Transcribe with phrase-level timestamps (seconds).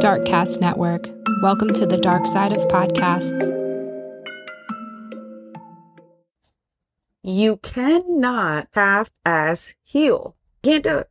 [0.00, 1.06] Darkcast Network.
[1.42, 3.56] Welcome to the dark side of podcasts.
[7.22, 10.36] You cannot half ass heal.
[10.62, 11.09] Can't do it.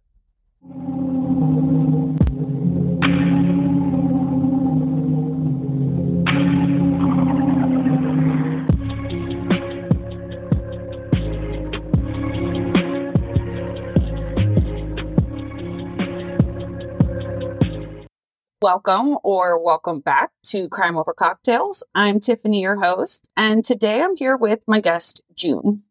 [18.62, 21.82] Welcome or welcome back to Crime Over Cocktails.
[21.96, 25.84] I'm Tiffany, your host, and today I'm here with my guest, June.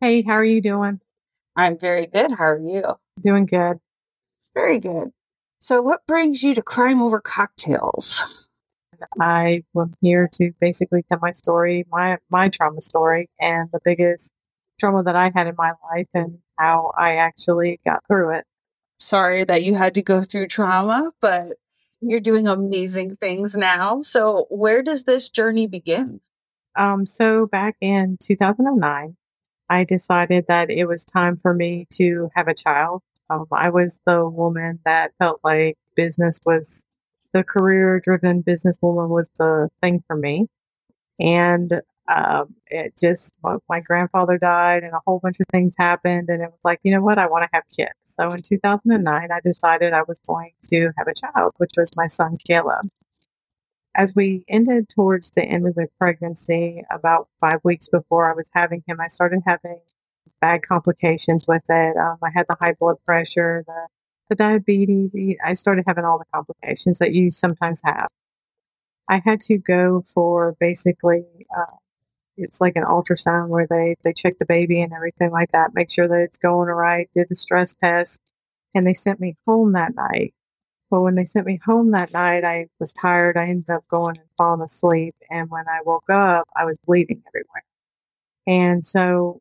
[0.00, 1.00] Hey, how are you doing?
[1.56, 2.30] I'm very good.
[2.30, 2.84] How are you?
[3.20, 3.80] Doing good.
[4.54, 5.10] Very good.
[5.58, 8.24] So, what brings you to Crime Over Cocktails?
[9.20, 14.30] I am here to basically tell my story, my my trauma story, and the biggest
[14.78, 18.44] trauma that I had in my life, and how I actually got through it.
[19.00, 21.54] Sorry that you had to go through trauma, but
[22.10, 24.02] you're doing amazing things now.
[24.02, 26.20] So, where does this journey begin?
[26.76, 29.16] Um, so back in 2009,
[29.68, 33.02] I decided that it was time for me to have a child.
[33.30, 36.84] Um, I was the woman that felt like business was
[37.32, 40.46] the career driven businesswoman was the thing for me.
[41.18, 41.80] And
[42.12, 43.38] um, it just,
[43.68, 46.28] my grandfather died and a whole bunch of things happened.
[46.28, 47.18] And it was like, you know what?
[47.18, 47.92] I want to have kids.
[48.04, 52.06] So in 2009, I decided I was going to have a child, which was my
[52.06, 52.88] son, Kaleb.
[53.96, 58.50] As we ended towards the end of the pregnancy, about five weeks before I was
[58.52, 59.80] having him, I started having
[60.40, 61.96] bad complications with it.
[61.96, 63.86] Um, I had the high blood pressure, the,
[64.28, 65.14] the diabetes.
[65.44, 68.08] I started having all the complications that you sometimes have.
[69.08, 71.24] I had to go for basically
[71.56, 71.76] uh,
[72.36, 75.90] it's like an ultrasound where they they check the baby and everything like that, make
[75.90, 78.20] sure that it's going all right, did the stress test,
[78.74, 80.34] and they sent me home that night.
[80.90, 83.36] Well, when they sent me home that night, I was tired.
[83.36, 87.22] I ended up going and falling asleep, and when I woke up, I was bleeding
[87.28, 87.64] everywhere.
[88.46, 89.40] And so,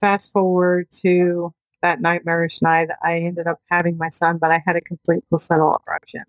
[0.00, 1.52] fast forward to
[1.82, 5.78] that nightmarish night, I ended up having my son, but I had a complete placental
[5.78, 6.24] abruption.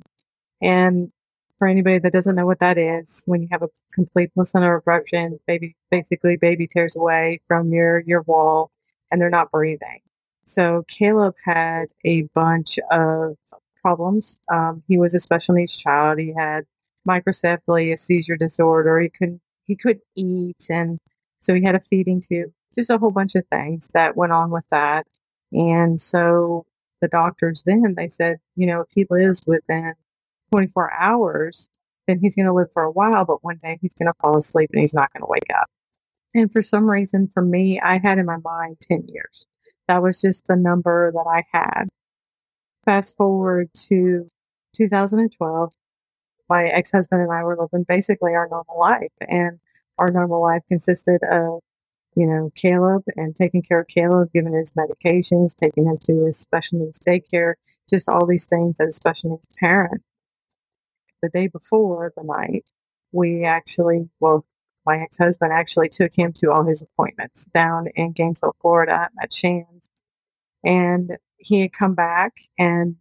[0.61, 1.11] And
[1.57, 5.39] for anybody that doesn't know what that is, when you have a complete placental abruption,
[5.47, 8.71] baby basically baby tears away from your your wall
[9.11, 10.01] and they're not breathing.
[10.45, 13.37] So Kaleb had a bunch of
[13.81, 14.39] problems.
[14.51, 16.19] Um, he was a special needs child.
[16.19, 16.65] He had
[17.07, 18.99] microcephaly, a seizure disorder.
[18.99, 20.99] He couldn't he couldn't eat, and
[21.41, 22.51] so he had a feeding tube.
[22.73, 25.07] Just a whole bunch of things that went on with that.
[25.51, 26.65] And so
[27.01, 29.93] the doctors then they said, you know, if he lives within
[30.51, 31.69] 24 hours,
[32.07, 34.37] then he's going to live for a while, but one day he's going to fall
[34.37, 35.67] asleep and he's not going to wake up.
[36.33, 39.45] And for some reason, for me, I had in my mind 10 years.
[39.87, 41.85] That was just the number that I had.
[42.85, 44.29] Fast forward to
[44.75, 45.73] 2012,
[46.49, 49.11] my ex husband and I were living basically our normal life.
[49.27, 49.59] And
[49.97, 51.61] our normal life consisted of,
[52.15, 56.37] you know, Kaleb and taking care of Kaleb, giving his medications, taking him to his
[56.37, 57.53] special needs daycare,
[57.89, 60.03] just all these things as a special needs parent
[61.21, 62.65] the day before the night,
[63.11, 64.45] we actually, well,
[64.85, 69.33] my ex husband actually took him to all his appointments down in Gainesville, Florida at
[69.33, 69.89] Shands.
[70.63, 72.95] And he had come back and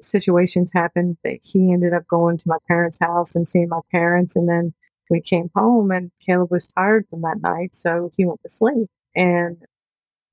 [0.00, 4.36] situations happened that he ended up going to my parents' house and seeing my parents.
[4.36, 4.72] And then
[5.10, 7.74] we came home and Kaleb was tired from that night.
[7.74, 8.88] So he went to sleep.
[9.14, 9.58] And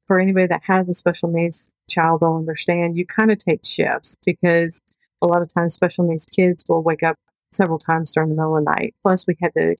[0.05, 4.17] for anybody that has a special needs child, they'll understand you kind of take shifts
[4.25, 4.81] because
[5.23, 7.17] a lot of times special needs kids will wake up
[7.51, 8.95] several times during the middle of the night.
[9.01, 9.75] Plus, we had to,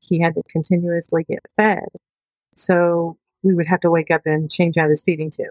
[0.00, 1.86] he had to continuously get fed.
[2.56, 5.50] So we would have to wake up and change out his feeding tube.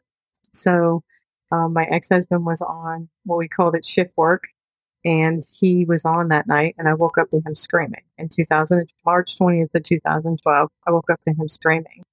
[0.53, 1.03] So
[1.51, 4.47] um, my ex husband was on what we called it shift work,
[5.05, 8.03] and he was on that night, and I woke up to him screaming.
[8.17, 12.03] In 2000, March 20th of 2012, I woke up to him screaming.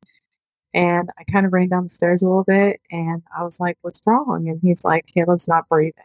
[0.73, 3.79] And I kind of ran down the stairs a little bit, and I was like,
[3.81, 6.05] "What's wrong?" And he's like, "Kaleb's not breathing."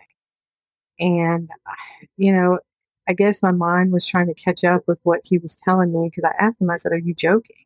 [1.02, 1.50] And,
[2.18, 2.60] you know,
[3.10, 6.10] I guess my mind was trying to catch up with what he was telling me
[6.10, 7.66] because I asked him, I said, Are you joking?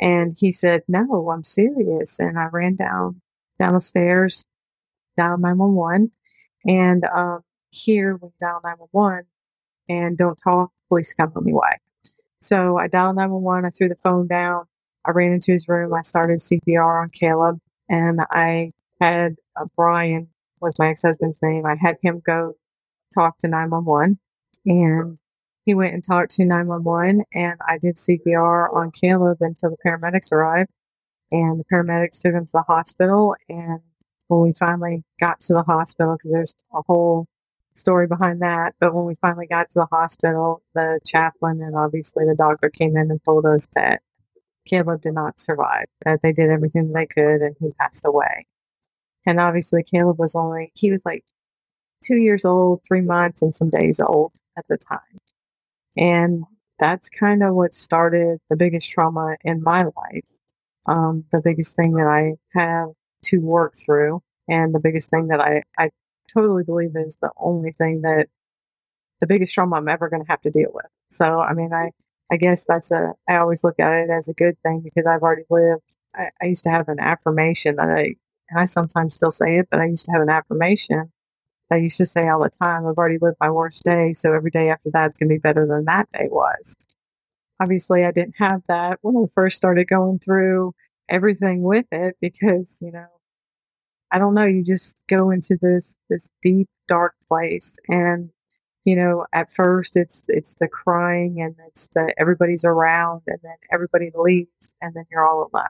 [0.00, 2.20] And he said, No, I'm serious.
[2.20, 3.20] And I ran down
[3.58, 4.44] down the stairs,
[5.16, 6.12] dialed 911.
[6.66, 9.26] And um, here, we dial 911
[9.88, 11.76] and don't talk, police come on me why.
[12.40, 13.64] So I dialed 911.
[13.64, 14.64] I threw the phone down.
[15.04, 15.94] I ran into his room.
[15.94, 17.60] I started CPR on Kaleb.
[17.88, 20.28] And I had uh, Brian
[20.62, 21.66] was my ex-husband's name.
[21.66, 22.54] I had him go
[23.14, 24.18] talk to 911
[24.64, 25.18] and
[25.64, 30.32] he went and talked to 911 and I did CPR on Kaleb until the paramedics
[30.32, 30.70] arrived
[31.30, 33.80] and the paramedics took him to the hospital and
[34.28, 37.26] when we finally got to the hospital because there's a whole
[37.74, 38.74] story behind that.
[38.80, 42.96] But when we finally got to the hospital, the chaplain and obviously the doctor came
[42.96, 44.00] in and told us that
[44.70, 48.46] Kaleb did not survive, that they did everything they could and he passed away.
[49.26, 51.24] And obviously, Kaleb was only, he was like
[52.02, 55.20] two years old, three months, and some days old at the time.
[55.96, 56.44] And
[56.78, 60.28] that's kind of what started the biggest trauma in my life.
[60.86, 62.88] Um, the biggest thing that I have
[63.26, 65.90] to work through, and the biggest thing that I, I
[66.32, 68.26] totally believe is the only thing that
[69.20, 70.86] the biggest trauma I'm ever going to have to deal with.
[71.10, 71.92] So, I mean, I,
[72.32, 75.22] I guess that's a, I always look at it as a good thing because I've
[75.22, 75.96] already lived.
[76.16, 78.16] I, I used to have an affirmation that I,
[78.52, 81.10] and I sometimes still say it, but I used to have an affirmation
[81.72, 84.50] I used to say all the time, I've already lived my worst day, so every
[84.50, 86.76] day after that is going to be better than that day was.
[87.60, 90.74] Obviously, I didn't have that when I first started going through
[91.08, 93.06] everything with it because, you know,
[94.10, 98.30] I don't know, you just go into this this deep dark place and
[98.84, 103.56] you know, at first it's it's the crying and it's the everybody's around and then
[103.72, 105.66] everybody leaves and then you're all alone.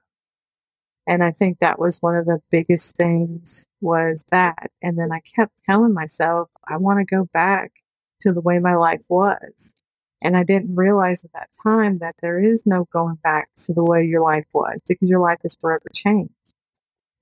[1.06, 4.70] And I think that was one of the biggest things was that.
[4.82, 7.72] And then I kept telling myself, I want to go back
[8.20, 9.74] to the way my life was.
[10.20, 13.82] And I didn't realize at that time that there is no going back to the
[13.82, 16.32] way your life was because your life is forever changed.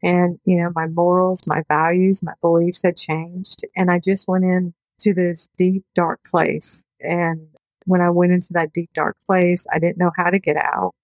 [0.03, 3.65] And, you know, my morals, my values, my beliefs had changed.
[3.77, 6.85] And I just went into this deep, dark place.
[7.01, 7.49] And
[7.87, 10.95] when I went into that deep, dark place, I didn't know how to get out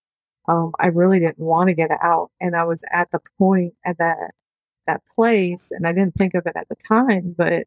[0.48, 2.31] um, I really didn't want to get out.
[2.40, 4.32] And I was at the point at that
[4.87, 7.66] that place, and I didn't think of it at the time, but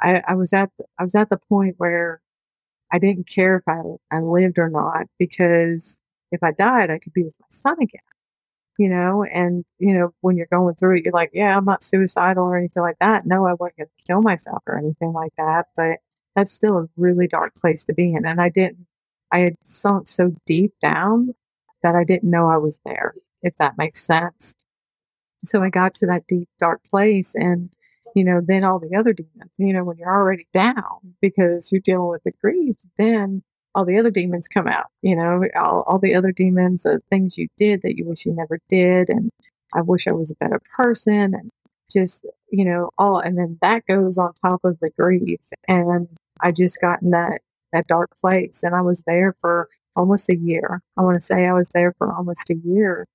[0.00, 2.20] I, I was at I was at the point where
[2.92, 3.80] I didn't care if I
[4.16, 6.02] I lived or not because
[6.32, 8.00] if I died, I could be with my son again.
[8.78, 11.82] You know, and you know when you're going through it, you're like, yeah, I'm not
[11.84, 13.26] suicidal or anything like that.
[13.26, 15.66] No, I wasn't going to kill myself or anything like that.
[15.76, 15.98] But
[16.36, 18.86] that's still a really dark place to be in, and I didn't.
[19.32, 21.34] I had sunk so deep down
[21.82, 24.54] that I didn't know I was there, if that makes sense.
[25.44, 27.70] So I got to that deep, dark place and
[28.14, 31.80] you know, then all the other demons, you know, when you're already down because you're
[31.80, 33.42] dealing with the grief, then
[33.74, 37.38] all the other demons come out, you know, all, all the other demons, uh, things
[37.38, 39.08] you did that you wish you never did.
[39.08, 39.30] And
[39.72, 41.50] I wish I was a better person and
[41.90, 45.40] just, you know, all, and then that goes on top of the grief.
[45.68, 46.08] And
[46.40, 47.40] I just got in that,
[47.72, 50.80] that dark place and I was there for almost a year.
[50.96, 53.06] I want to say I was there for almost a year.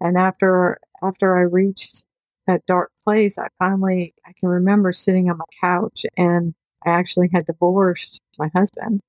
[0.00, 2.04] And after after I reached
[2.46, 6.54] that dark place, I finally I can remember sitting on my couch and
[6.84, 9.00] I actually had divorced my husband.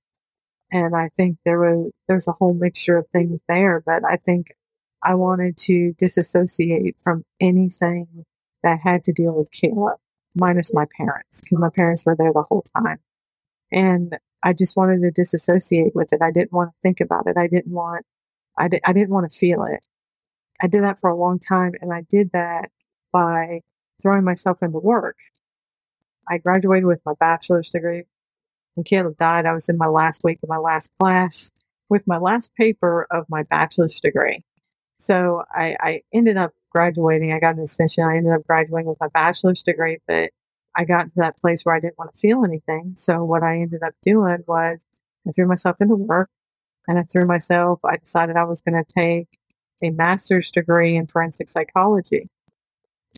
[0.72, 4.48] And I think there was there's a whole mixture of things there, but I think
[5.04, 8.26] I wanted to disassociate from anything
[8.64, 9.98] that had to deal with Kaleb,
[10.36, 13.00] minus my parents, because my parents were there the whole time.
[13.72, 16.22] And I just wanted to disassociate with it.
[16.22, 17.36] I didn't want to think about it.
[17.36, 18.06] I didn't want,
[18.58, 19.84] I, di- I didn't want to feel it.
[20.62, 22.70] I did that for a long time and I did that
[23.12, 23.62] by
[24.02, 25.18] throwing myself into work.
[26.30, 28.04] I graduated with my bachelor's degree.
[28.76, 31.52] When Kaleb died, I was in my last week of my last class
[31.90, 34.44] with my last paper of my bachelor's degree.
[34.98, 37.34] So I, I ended up graduating.
[37.34, 38.04] I got an extension.
[38.04, 40.32] I ended up graduating with my bachelor's degree, but
[40.76, 42.94] I got to that place where I didn't want to feel anything.
[42.96, 44.86] So what I ended up doing was
[45.28, 46.30] I threw myself into work
[46.88, 49.28] and I threw myself, I decided I was going to take
[49.84, 52.30] a master's degree in forensic psychology,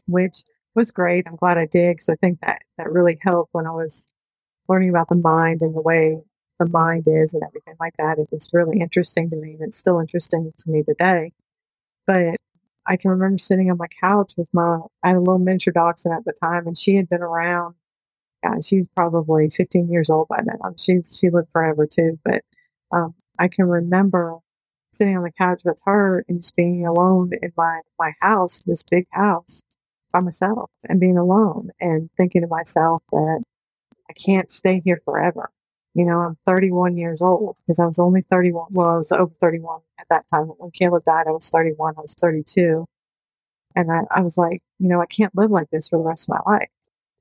[0.07, 0.43] which
[0.75, 1.27] was great.
[1.27, 4.07] I'm glad I did because I think that that really helped when I was
[4.69, 6.19] learning about the mind and the way
[6.59, 8.19] the mind is and everything like that.
[8.19, 11.33] It was really interesting to me and it's still interesting to me today.
[12.05, 12.37] But
[12.87, 16.15] I can remember sitting on my couch with my, I had a little miniature dachshund
[16.15, 17.75] at the time, and she had been around.
[18.43, 20.57] God, she was probably 15 years old by then.
[20.77, 22.43] She she lived forever too, but
[22.91, 24.37] um, I can remember
[24.91, 28.83] sitting on the couch with her and just being alone in my my house, this
[28.83, 29.63] big house,
[30.13, 33.43] by myself, and being alone, and thinking to myself that
[34.09, 35.49] I can't stay here forever.
[35.97, 38.67] You know, I'm 31 years old because I was only 31.
[38.69, 40.45] Well, I was over 31 at that time.
[40.45, 41.95] When Kaleb died, I was 31.
[41.97, 42.85] I was 32.
[43.75, 46.29] And I, I was like, you know, I can't live like this for the rest
[46.29, 46.69] of my life.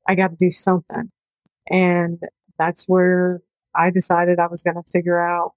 [0.07, 1.11] I got to do something.
[1.71, 2.21] And
[2.59, 3.41] that's where
[3.75, 5.55] I decided I was going to figure out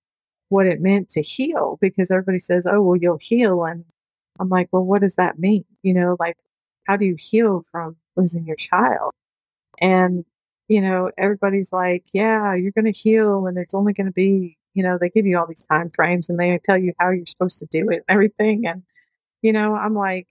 [0.48, 3.66] what it meant to heal because everybody says, oh, well, you'll heal.
[3.66, 3.84] And
[4.40, 5.66] I'm like, well, what does that mean?
[5.84, 6.38] You know, like,
[6.86, 9.12] how do you heal from losing your child?
[9.82, 10.24] And
[10.70, 14.58] you know, everybody's like, yeah, you're going to heal and it's only going to be,
[14.76, 17.28] you know, they give you all these time frames and they tell you how you're
[17.28, 18.68] supposed to do it and everything.
[18.68, 18.84] And,
[19.42, 20.28] you know, I'm like,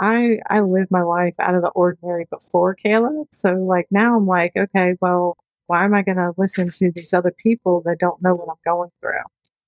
[0.00, 3.26] I I lived my life out of the ordinary before Kaleb.
[3.32, 5.36] So like now I'm like, okay, well,
[5.68, 8.56] why am I going to listen to these other people that don't know what I'm
[8.64, 9.22] going through?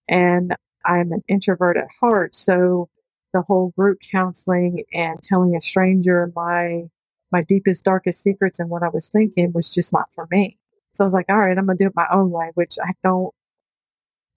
[0.08, 2.88] And I'm an introvert at heart, so
[3.34, 6.84] the whole group counseling and telling a stranger my
[7.32, 10.58] my deepest darkest secrets and what I was thinking was just not for me.
[10.92, 12.90] So I was like, all right, I'm gonna do it my own way, which I
[13.04, 13.34] don't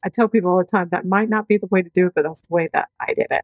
[0.04, 2.14] I tell people all the time that might not be the way to do it,
[2.16, 3.44] but that's the way that I did it.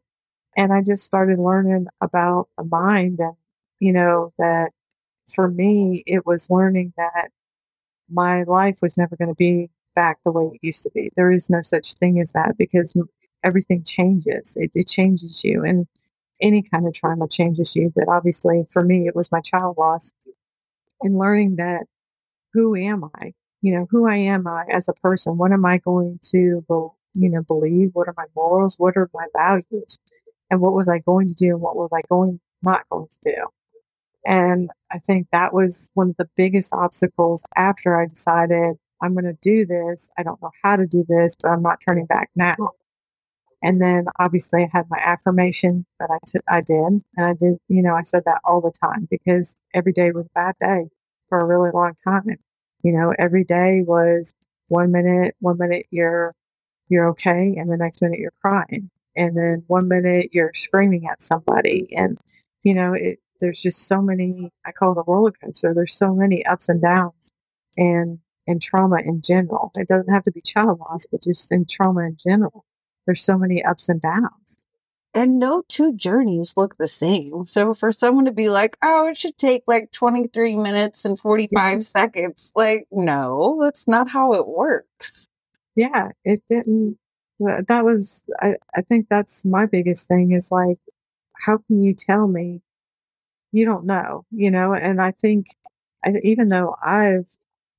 [0.57, 3.33] And I just started learning about the mind and,
[3.79, 4.71] you know, that
[5.33, 7.29] for me, it was learning that
[8.09, 11.11] my life was never going to be back the way it used to be.
[11.15, 12.95] There is no such thing as that because
[13.43, 14.57] everything changes.
[14.59, 15.63] It, it changes you.
[15.63, 15.87] And
[16.41, 17.91] any kind of trauma changes you.
[17.95, 20.11] But obviously, for me, it was my child loss
[21.01, 21.85] and learning that
[22.53, 23.33] who am I?
[23.61, 25.37] You know, who I am I as a person?
[25.37, 26.63] What am I going to,
[27.13, 27.91] you know, believe?
[27.93, 28.75] What are my morals?
[28.77, 29.97] What are my values?
[30.51, 33.33] and what was I going to do and what was I going not going to
[33.33, 33.47] do.
[34.23, 39.25] And I think that was one of the biggest obstacles after I decided I'm going
[39.25, 40.11] to do this.
[40.15, 42.53] I don't know how to do this, but I'm not turning back now.
[43.63, 47.03] And then obviously I had my affirmation that I, t- I did.
[47.17, 50.25] And I did, you know, I said that all the time because every day was
[50.25, 50.89] a bad day
[51.29, 52.25] for a really long time.
[52.83, 54.33] You know, every day was
[54.69, 56.33] one minute, one minute you're,
[56.89, 57.55] you're okay.
[57.57, 62.17] And the next minute you're crying and then one minute you're screaming at somebody and
[62.63, 66.13] you know it there's just so many i call it a roller coaster there's so
[66.13, 67.31] many ups and downs
[67.77, 71.65] and and trauma in general it doesn't have to be child loss but just in
[71.65, 72.65] trauma in general
[73.05, 74.65] there's so many ups and downs.
[75.13, 77.45] And no two journeys look the same.
[77.45, 81.51] So for someone to be like oh it should take like 23 minutes and 45
[81.51, 81.79] yeah.
[81.79, 85.27] seconds like no that's not how it works.
[85.75, 86.97] Yeah it didn't
[87.45, 90.77] uh, that was I, I think that's my biggest thing is like
[91.33, 92.61] how can you tell me?
[93.51, 95.47] You don't know you know and i think
[96.05, 97.27] I, even though i've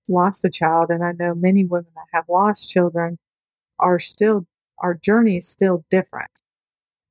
[0.09, 3.19] lost a child and i know many women that have lost children
[3.79, 4.47] are still
[4.83, 6.31] our journey is still different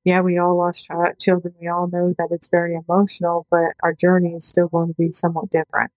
[0.04, 3.92] yeah we all lost child, children we all know that it's very emotional but our
[3.92, 5.90] journey is still going to be somewhat different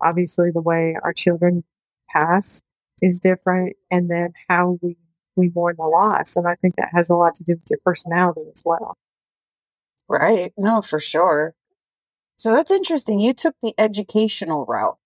[0.00, 1.62] obviously the way our children
[2.08, 2.62] pass
[3.02, 4.96] is different and then how we
[5.36, 6.36] we mourn the loss.
[6.36, 8.96] And I think that has a lot to do with your personality as well.
[10.08, 10.52] Right.
[10.56, 11.54] No, for sure.
[12.38, 13.18] So that's interesting.
[13.18, 14.98] You took the educational route.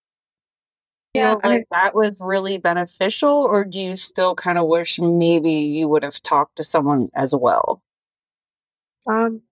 [1.14, 5.52] Yeah, feel like that was really beneficial, or do you still kind of wish maybe
[5.52, 7.82] you would have talked to someone as well?
[9.08, 9.42] Um,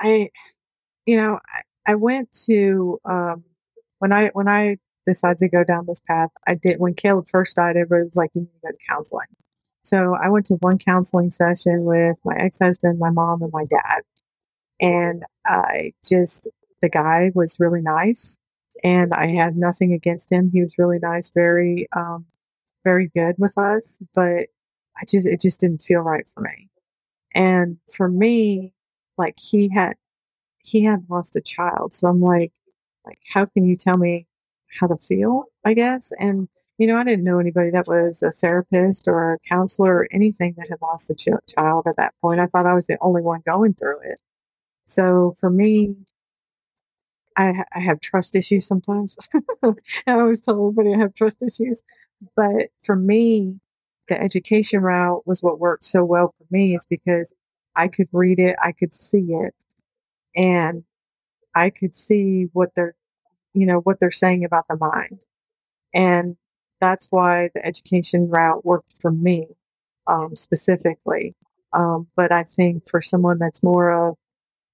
[0.00, 0.30] I,
[1.06, 1.38] you know,
[1.86, 3.44] I, I went to um,
[4.00, 6.30] when I when I decided to go down this path.
[6.48, 7.76] I did when Kaleb first died.
[7.76, 9.26] Everybody was like, "You need to go to counseling."
[9.84, 13.66] So I went to one counseling session with my ex husband, my mom, and my
[13.66, 14.02] dad.
[14.80, 16.48] And I just,
[16.80, 18.36] the guy was really nice.
[18.82, 20.50] And I had nothing against him.
[20.50, 22.26] He was really nice, very, um,
[22.84, 23.98] very good with us.
[24.14, 24.48] But
[24.96, 26.68] I just, it just didn't feel right for me.
[27.34, 28.72] And for me,
[29.16, 29.94] like he had,
[30.58, 31.92] he had lost a child.
[31.92, 32.52] So I'm like,
[33.06, 34.26] like, how can you tell me
[34.80, 35.44] how to feel?
[35.64, 36.12] I guess.
[36.18, 40.08] And you know, I didn't know anybody that was a therapist or a counselor or
[40.10, 42.40] anything that had lost a ch- child at that point.
[42.40, 44.18] I thought I was the only one going through it.
[44.84, 45.94] So for me,
[47.36, 49.18] I, I have trust issues sometimes.
[49.64, 49.72] I
[50.12, 51.82] always tell everybody I have trust issues.
[52.36, 53.58] But for me,
[54.08, 57.32] the education route was what worked so well for me is because
[57.76, 59.54] I could read it, I could see it,
[60.36, 60.84] and
[61.54, 62.94] I could see what they're,
[63.54, 65.24] you know, what they're saying about the mind.
[65.94, 66.36] And
[66.80, 69.46] that's why the education route worked for me
[70.06, 71.34] um, specifically.
[71.72, 74.16] Um, but I think for someone that's more of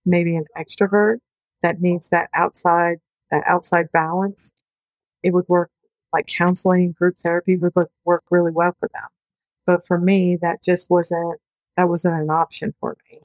[0.05, 1.19] maybe an extrovert
[1.63, 2.99] that needs that outside
[3.31, 4.53] that outside balance,
[5.23, 5.71] it would work
[6.13, 7.73] like counseling, group therapy would
[8.05, 9.09] work really well for them.
[9.67, 11.41] But for me, that just wasn't
[11.77, 13.21] that wasn't an option for me.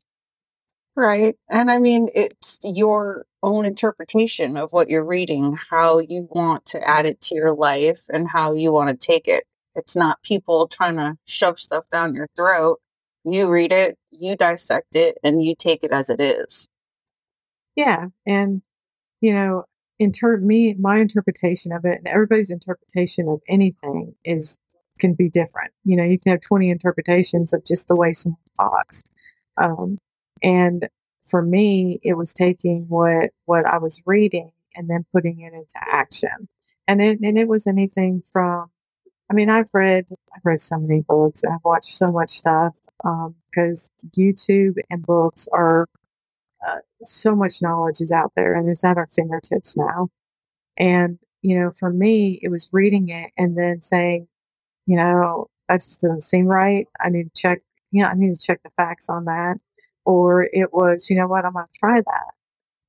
[0.95, 1.35] Right.
[1.49, 6.87] And I mean, it's your own interpretation of what you're reading, how you want to
[6.87, 9.45] add it to your life and how you want to take it.
[9.75, 12.79] It's not people trying to shove stuff down your throat.
[13.25, 16.69] You read it, you dissect it, and you take it as it is.
[17.75, 18.07] Yeah.
[18.25, 18.61] And,
[19.21, 19.65] you know,
[19.99, 24.57] in term me, my interpretation of it and everybody's interpretation of anything is
[24.99, 25.71] can be different.
[25.83, 29.03] You know, you can have 20 interpretations of just the way someone talks.
[29.57, 29.97] Um,
[30.41, 30.87] and
[31.29, 35.75] for me, it was taking what what I was reading and then putting it into
[35.77, 36.47] action.
[36.87, 38.69] And it and it was anything from
[39.29, 42.75] I mean, I've read I've read so many books and I've watched so much stuff
[43.51, 45.87] because um, YouTube and books are
[46.65, 50.09] uh, so much knowledge is out there and it's at our fingertips now.
[50.77, 54.27] And, you know, for me, it was reading it and then saying,
[54.85, 56.87] you know, that just doesn't seem right.
[56.99, 59.55] I need to check, you know, I need to check the facts on that.
[60.05, 62.33] Or it was, you know what, I'm going to try that.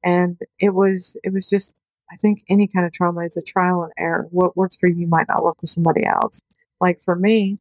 [0.04, 1.74] And it was, it was just,
[2.12, 4.26] I think any kind of trauma is a trial and error.
[4.30, 6.42] What works for you might not work for somebody else.
[6.80, 7.56] Like for me,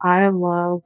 [0.00, 0.82] I love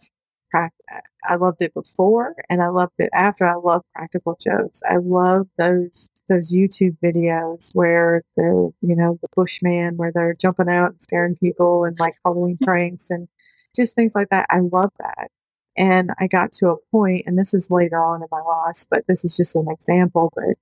[1.29, 3.47] I loved it before and I loved it after.
[3.47, 4.83] I love practical jokes.
[4.89, 10.69] I love those those YouTube videos where the you know the Bushman where they're jumping
[10.69, 13.29] out and scaring people and like Halloween pranks and
[13.75, 14.47] just things like that.
[14.51, 15.31] I love that.
[15.77, 19.05] And I got to a point, and this is later on in my loss, but
[19.09, 20.33] this is just an example.
[20.35, 20.57] But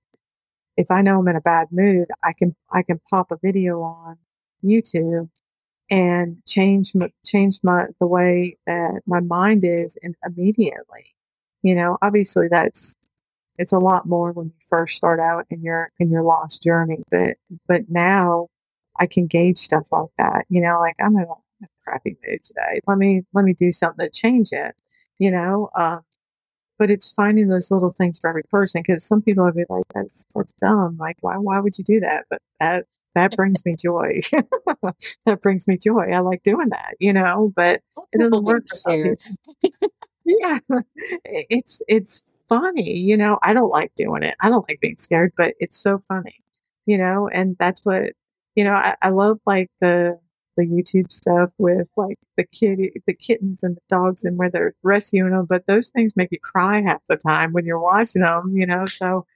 [0.76, 3.82] if I know I'm in a bad mood, I can I can pop a video
[3.82, 4.18] on
[4.64, 5.28] YouTube
[5.90, 6.92] and change
[7.24, 11.14] change my the way that my mind is and immediately.
[11.62, 12.94] You know, obviously that's
[13.58, 17.02] it's a lot more when you first start out in your in your lost journey,
[17.10, 17.36] but
[17.68, 18.48] but now
[19.00, 20.44] I can gauge stuff like that.
[20.48, 22.80] You know, like I'm in a crappy mood today.
[22.86, 24.74] Let me let me do something to change it.
[25.18, 26.00] You know, uh,
[26.78, 29.84] but it's finding those little things for every person because some people would be like,
[29.94, 30.96] "That's that's dumb.
[30.98, 34.20] Like, why why would you do that?" But that that brings me joy.
[35.26, 36.10] that brings me joy.
[36.12, 38.66] I like doing that, you know, but it doesn't work
[40.24, 40.58] yeah.
[41.24, 43.38] It's it's funny, you know.
[43.42, 44.34] I don't like doing it.
[44.40, 46.42] I don't like being scared, but it's so funny,
[46.86, 48.12] you know, and that's what
[48.54, 50.18] you know, I, I love like the
[50.56, 54.74] the YouTube stuff with like the kitty, the kittens and the dogs, and where they're
[54.82, 55.46] rescuing them.
[55.46, 58.86] But those things make you cry half the time when you're watching them, you know.
[58.86, 59.26] So,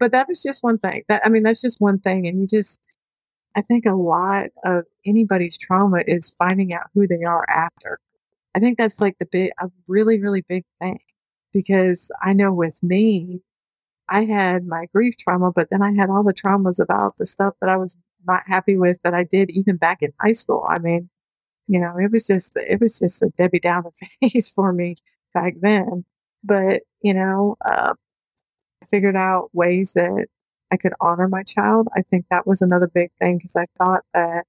[0.00, 1.04] but that was just one thing.
[1.08, 2.80] That I mean, that's just one thing, and you just
[3.56, 8.00] I think a lot of anybody's trauma is finding out who they are after.
[8.54, 11.00] I think that's like the big, a really, really big thing
[11.52, 13.42] because I know with me,
[14.08, 17.54] I had my grief trauma, but then I had all the traumas about the stuff
[17.60, 17.96] that I was
[18.26, 20.66] not happy with that I did even back in high school.
[20.68, 21.08] I mean,
[21.68, 23.90] you know, it was just, it was just a Debbie Downer
[24.22, 24.96] phase for me
[25.34, 26.04] back then.
[26.44, 27.94] But, you know, uh,
[28.82, 30.26] I figured out ways that
[30.72, 31.88] I could honor my child.
[31.96, 34.44] I think that was another big thing because I thought that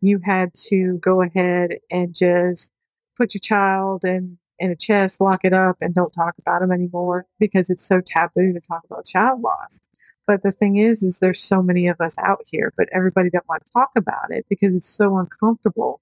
[0.00, 2.72] you had to go ahead and just
[3.16, 6.70] put your child in in a chest, lock it up, and don't talk about them
[6.70, 9.80] anymore because it's so taboo to talk about child loss.
[10.26, 13.48] But the thing is, is there's so many of us out here, but everybody don't
[13.48, 16.00] want to talk about it because it's so uncomfortable.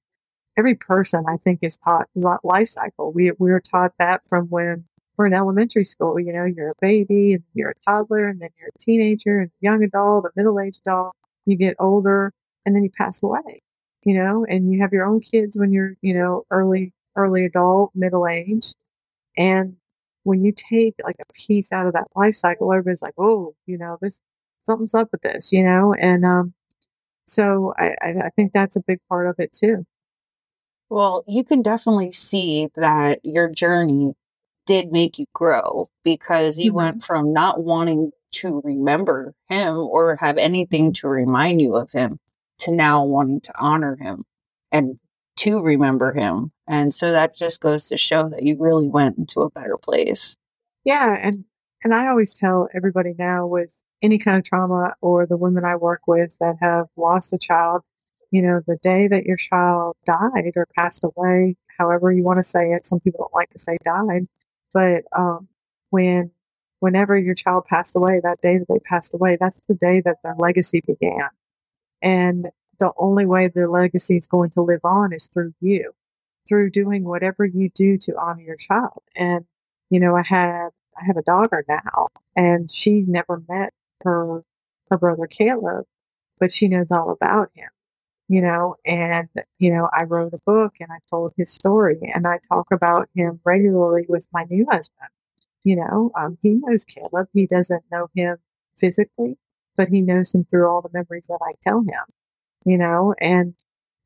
[0.58, 3.12] Every person, I think, is taught life cycle.
[3.14, 4.84] We we're taught that from when
[5.20, 6.18] we're in elementary school.
[6.18, 9.50] You know, you're a baby, and you're a toddler, and then you're a teenager, and
[9.60, 11.14] young adult, a middle aged adult.
[11.44, 12.32] You get older,
[12.64, 13.60] and then you pass away.
[14.04, 17.90] You know, and you have your own kids when you're, you know, early early adult,
[17.94, 18.72] middle age,
[19.36, 19.76] and
[20.22, 23.76] when you take like a piece out of that life cycle, everybody's like, oh, you
[23.76, 24.22] know, this
[24.64, 26.54] something's up with this, you know, and um,
[27.26, 29.84] so I, I think that's a big part of it too.
[30.88, 34.14] Well, you can definitely see that your journey
[34.70, 36.76] did make you grow because you mm-hmm.
[36.76, 42.20] went from not wanting to remember him or have anything to remind you of him
[42.60, 44.22] to now wanting to honor him
[44.70, 44.96] and
[45.38, 46.52] to remember him.
[46.68, 50.36] And so that just goes to show that you really went into a better place.
[50.84, 51.44] Yeah, and
[51.82, 55.74] and I always tell everybody now with any kind of trauma or the women I
[55.74, 57.82] work with that have lost a child,
[58.30, 62.44] you know, the day that your child died or passed away, however you want to
[62.44, 64.28] say it, some people don't like to say died,
[64.72, 65.48] but um,
[65.90, 66.30] when
[66.80, 70.16] whenever your child passed away, that day that they passed away, that's the day that
[70.22, 71.28] their legacy began.
[72.02, 75.92] And the only way their legacy is going to live on is through you,
[76.48, 79.02] through doing whatever you do to honor your child.
[79.14, 79.44] And,
[79.90, 84.42] you know, I have I have a daughter now and she's never met her
[84.90, 85.84] her brother Kaleb,
[86.38, 87.68] but she knows all about him
[88.30, 92.28] you know, and, you know, I wrote a book and I told his story and
[92.28, 95.08] I talk about him regularly with my new husband.
[95.64, 97.26] You know, um, he knows Kaleb.
[97.34, 98.36] He doesn't know him
[98.78, 99.36] physically,
[99.76, 102.04] but he knows him through all the memories that I tell him,
[102.64, 103.54] you know, and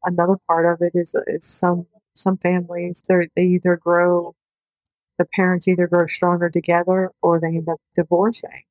[0.05, 4.35] another part of it is, is some, some families, they they either grow,
[5.19, 8.63] the parents either grow stronger together or they end up divorcing.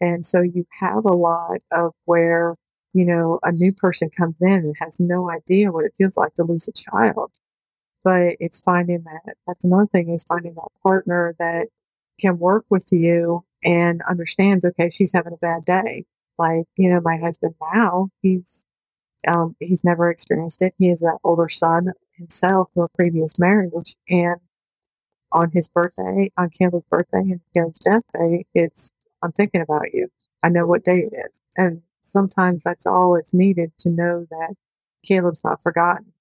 [0.00, 2.54] And so you have a lot of where
[2.92, 6.34] you know, a new person comes in and has no idea what it feels like
[6.34, 7.30] to lose a child.
[8.02, 11.68] But it's finding that that's another thing is finding that partner that
[12.20, 16.04] can work with you and understands, okay, she's having a bad day.
[16.38, 18.64] Like, you know, my husband now, he's
[19.28, 20.74] um, he's never experienced it.
[20.78, 24.40] He has an older son himself from a previous marriage, and
[25.32, 28.90] on his birthday, on Campbell's birthday and Gary's death day, it's
[29.22, 30.08] I'm thinking about you.
[30.42, 31.40] I know what day it is.
[31.56, 34.54] And sometimes that's all it's needed to know that
[35.08, 36.12] Kaleb's not forgotten.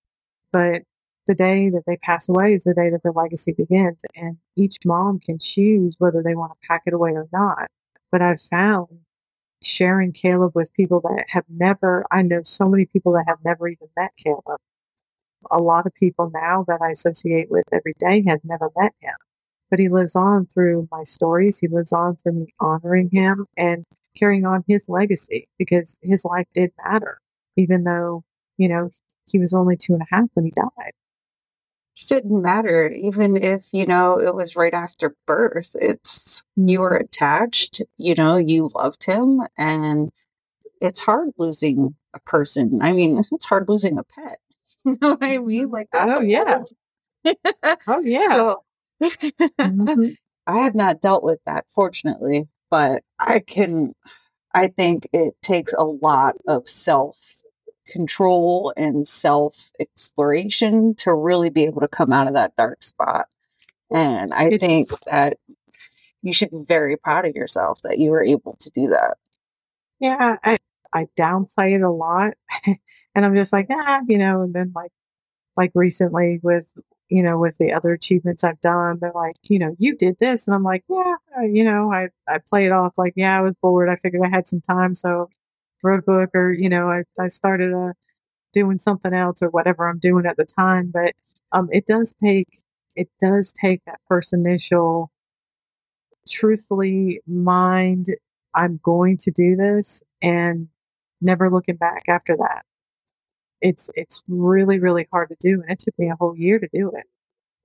[0.52, 0.84] But
[1.28, 4.00] the day that they pass away is the day that their legacy begins.
[4.16, 7.68] And each mom can choose whether they want to pack it away or not.
[8.12, 8.88] But I've found
[9.62, 13.68] sharing Kaleb with people that have never, I know so many people that have never
[13.68, 14.58] even met Kaleb.
[15.52, 19.14] A lot of people now that I associate with every day have never met him.
[19.70, 21.60] But he lives on through my stories.
[21.60, 23.86] He lives on through me honoring him and
[24.18, 27.20] carrying on his legacy because his life did matter,
[27.56, 28.24] even though,
[28.58, 28.90] you know,
[29.26, 30.94] he was only two and a half when he died.
[32.02, 36.96] It didn't matter even if you know it was right after birth it's you were
[36.96, 40.10] attached you know you loved him and
[40.82, 44.40] it's hard losing a person i mean it's hard losing a pet
[44.86, 45.70] you know what i mean?
[45.70, 46.64] Like that's oh yeah.
[47.88, 48.34] oh yeah.
[48.34, 48.64] So,
[49.02, 50.12] mm-hmm.
[50.48, 53.94] i have not dealt with that fortunately but i can
[54.54, 57.40] i think it takes a lot of self
[57.90, 63.26] control and self exploration to really be able to come out of that dark spot.
[63.92, 65.38] And I think that
[66.22, 69.16] you should be very proud of yourself that you were able to do that.
[70.00, 70.58] Yeah, I,
[70.94, 72.34] I downplay it a lot.
[72.66, 74.92] and I'm just like, ah, you know, and then like
[75.58, 76.66] like recently with
[77.10, 80.48] you know, with the other achievements I've done, they're like, you know, you did this.
[80.48, 83.56] And I'm like, yeah, you know, I, I play it off like, yeah, I was
[83.62, 83.90] bored.
[83.90, 84.94] I figured I had some time.
[84.96, 85.30] So
[85.84, 87.94] wrote a book or, you know, I, I started uh,
[88.54, 90.92] doing something else or whatever I'm doing at the time.
[90.94, 91.16] But
[91.52, 92.48] um, it does take,
[92.96, 95.12] it does take that first initial,
[96.28, 98.08] truthfully mind,
[98.54, 100.68] I'm going to do this and
[101.22, 102.66] never looking back after that.
[103.62, 105.62] It's, it's really, really hard to do.
[105.62, 107.06] And it took me a whole year to do it.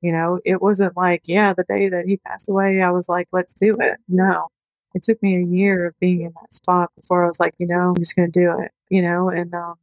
[0.00, 3.28] You know, it wasn't like, yeah, the day that he passed away, I was like,
[3.32, 3.96] let's do it.
[4.08, 4.48] No,
[4.94, 7.66] it took me a year of being in that spot before I was like, you
[7.66, 9.76] know, I'm just going to do it, you know, and um,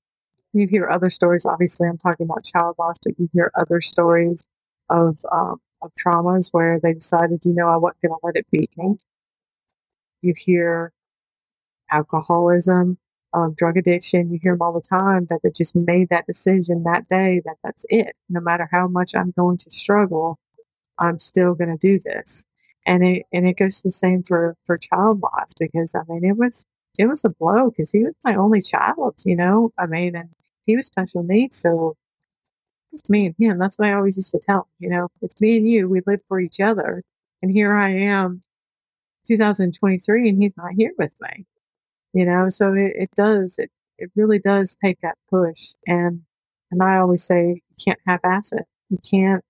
[0.54, 1.46] you hear other stories.
[1.46, 4.44] Obviously, I'm talking about child loss, but you hear other stories
[4.90, 8.46] of um, of traumas where they decided, you know, I wasn't going to let it
[8.52, 8.98] beat me.
[10.22, 10.94] You hear
[11.90, 12.98] alcoholism,
[13.34, 14.32] um, drug addiction.
[14.32, 17.58] You hear them all the time that they just made that decision that day that
[17.64, 18.16] that's it.
[18.30, 20.40] No matter how much I'm going to struggle,
[21.00, 22.46] I'm still going to do this
[22.86, 26.38] and it and it goes the same for for child loss because I mean it
[26.38, 26.66] was
[26.98, 29.72] it was a blow because he was my only child, you know.
[29.78, 30.30] I mean, and
[30.66, 31.96] he was special needs, so
[32.92, 33.58] it's me and him.
[33.58, 35.88] That's what I always used to tell him, you know, it's me and you.
[35.88, 37.04] We live for each other,
[37.42, 38.44] and here I am,
[39.28, 41.46] 2023, and he's not here with me,
[42.14, 42.50] you know.
[42.50, 46.22] So it, it does it it really does take that push, and
[46.72, 48.66] and I always say you can't half-ass it.
[48.90, 49.44] You can't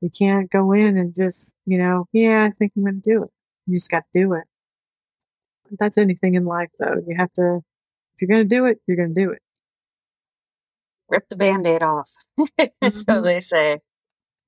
[0.00, 3.24] you can't go in and just, you know, yeah, I think I'm going to do
[3.24, 3.30] it.
[3.66, 4.44] You just got to do it.
[5.78, 6.96] That's anything in life, though.
[7.06, 7.58] You have to,
[8.14, 9.42] if you're going to do it, you're going to do it.
[11.08, 12.10] Rip the band aid off.
[12.40, 12.88] mm-hmm.
[12.88, 13.80] so they say.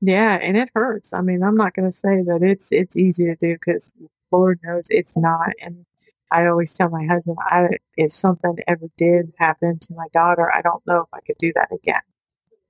[0.01, 1.13] Yeah, and it hurts.
[1.13, 3.93] I mean, I'm not going to say that it's it's easy to do because
[4.33, 5.51] Lord knows it's not.
[5.61, 5.85] And
[6.33, 10.63] I always tell my husband, I if something ever did happen to my daughter, I
[10.63, 12.03] don't know if I could do that again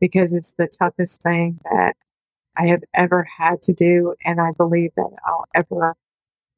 [0.01, 1.97] because it's the toughest thing that
[2.59, 5.97] I have ever had to do, and I believe that I'll ever,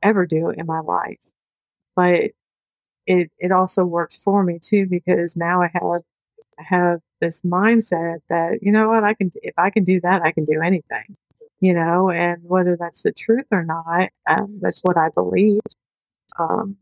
[0.03, 1.21] ever do in my life.
[1.97, 2.33] But
[3.07, 6.03] it it also works for me too because now I have
[6.59, 10.23] I have this mindset that you know what I can if I can do that
[10.23, 11.17] I can do anything,
[11.61, 15.63] you know, and whether that's the truth or not, um, that's what I believe.
[16.39, 16.77] Um,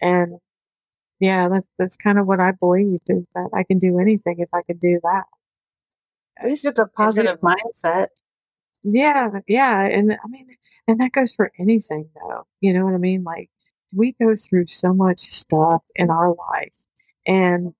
[0.00, 0.38] and
[1.20, 4.48] yeah, that's that's kind of what I believe is that I can do anything if
[4.54, 5.24] I can do that.
[6.38, 8.08] At least it's a positive mindset.
[8.82, 10.48] Yeah, yeah, and I mean,
[10.88, 12.46] and that goes for anything though.
[12.60, 13.24] You know what I mean?
[13.24, 13.50] Like
[13.94, 16.76] we go through so much stuff in our life,
[17.26, 17.74] and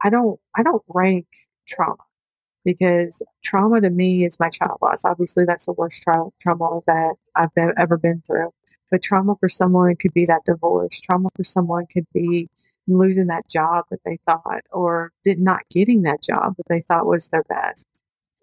[0.00, 1.26] I don't, I don't rank
[1.68, 1.96] trauma
[2.64, 5.04] because trauma to me is my child loss.
[5.04, 8.52] Obviously, that's the worst tra- trauma that I've been, ever been through.
[8.90, 11.00] But trauma for someone could be that divorce.
[11.00, 12.48] Trauma for someone could be
[12.88, 17.06] losing that job that they thought, or did not getting that job that they thought
[17.06, 17.86] was their best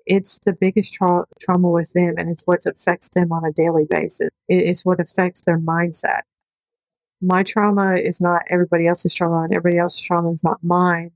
[0.08, 3.86] it's the biggest tra- trauma with them and it's what affects them on a daily
[3.90, 4.30] basis.
[4.48, 6.22] it's what affects their mindset.
[7.22, 11.12] My trauma is not everybody else's trauma and everybody else's trauma is not mine.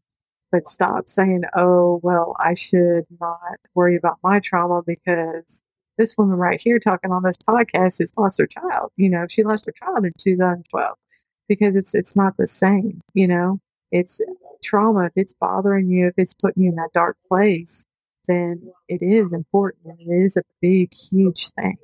[0.51, 5.61] But stop saying, oh, well, I should not worry about my trauma because
[5.97, 8.91] this woman right here talking on this podcast has lost her child.
[8.95, 10.97] You know, she lost her child in 2012
[11.47, 13.01] because it's it's not the same.
[13.13, 13.59] You know,
[13.91, 14.21] it's
[14.63, 15.05] trauma.
[15.05, 17.85] If it's bothering you, if it's putting you in that dark place,
[18.27, 21.77] then it is important and it is a big, huge thing.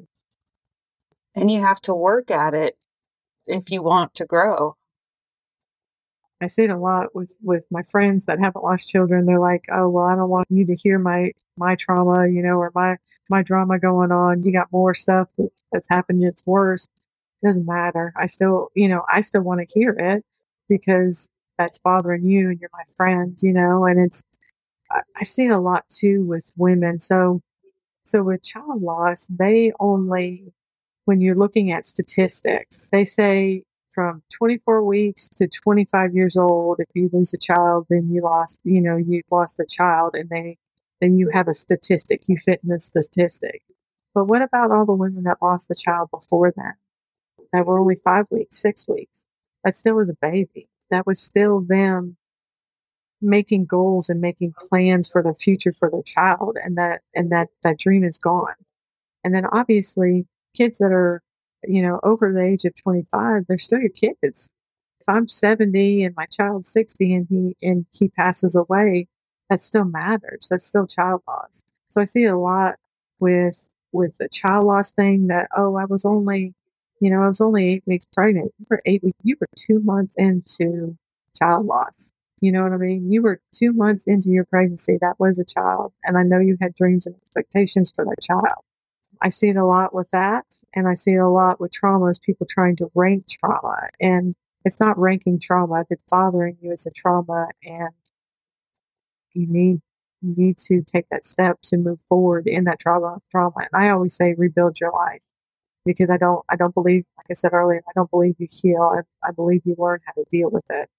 [1.35, 2.77] And you have to work at it
[3.45, 4.76] if you want to grow.
[6.41, 9.25] I see it a lot with with my friends that haven't lost children.
[9.25, 12.57] They're like, "Oh, well, I don't want you to hear my my trauma, you know,
[12.59, 12.97] or my
[13.29, 14.43] my drama going on.
[14.43, 16.23] You got more stuff that, that's happened.
[16.23, 16.87] It's worse.
[17.43, 18.13] It doesn't matter.
[18.15, 20.23] I still, you know, I still want to hear it
[20.69, 23.85] because that's bothering you and you're my friend, you know.
[23.85, 24.23] And it's
[24.91, 26.99] I, I see it a lot too with women.
[26.99, 27.41] So
[28.05, 30.53] so with child loss, they only
[31.05, 33.63] when you're looking at statistics, they say
[33.97, 38.61] from 24 weeks to 25 years old, if you lose a child, then you lost,
[38.63, 40.55] you know, you lost a child and they,
[41.01, 43.63] then you have a statistic, you fit in the statistic.
[44.13, 46.75] But what about all the women that lost the child before that?
[47.51, 49.25] That were only five weeks, six weeks.
[49.63, 50.69] That still was a baby.
[50.91, 52.17] That was still them
[53.19, 57.47] making goals and making plans for the future for their child and that and that
[57.63, 58.53] that dream is gone.
[59.23, 61.23] And then obviously kids that are
[61.63, 64.53] you know, over the age of 25, they're still your kids.
[65.01, 69.07] If I'm 70 and my child's 60 and he and he passes away,
[69.49, 70.47] that still matters.
[70.49, 71.63] That's still child loss.
[71.89, 72.75] So I see a lot
[73.21, 76.53] with with the child loss thing that oh, I was only,
[76.99, 78.53] you know, I was only eight weeks pregnant.
[78.59, 79.17] You were eight weeks.
[79.23, 80.97] You were two months into
[81.35, 82.11] child loss.
[82.41, 83.11] You know what I mean?
[83.11, 84.97] You were two months into your pregnancy.
[85.01, 88.63] That was a child, and I know you had dreams and expectations for that child.
[89.21, 90.45] I see it a lot with that.
[90.73, 93.89] And I see it a lot with trauma is people trying to rank trauma.
[93.99, 95.81] And it's not ranking trauma.
[95.81, 97.47] If it's bothering you, it's a trauma.
[97.63, 97.89] And
[99.33, 99.81] you need
[100.21, 103.55] you need to take that step to move forward in that trauma trauma.
[103.57, 105.23] And I always say rebuild your life.
[105.85, 108.81] Because I don't I don't believe like I said earlier, I don't believe you heal.
[108.83, 110.89] I, I believe you learn how to deal with it.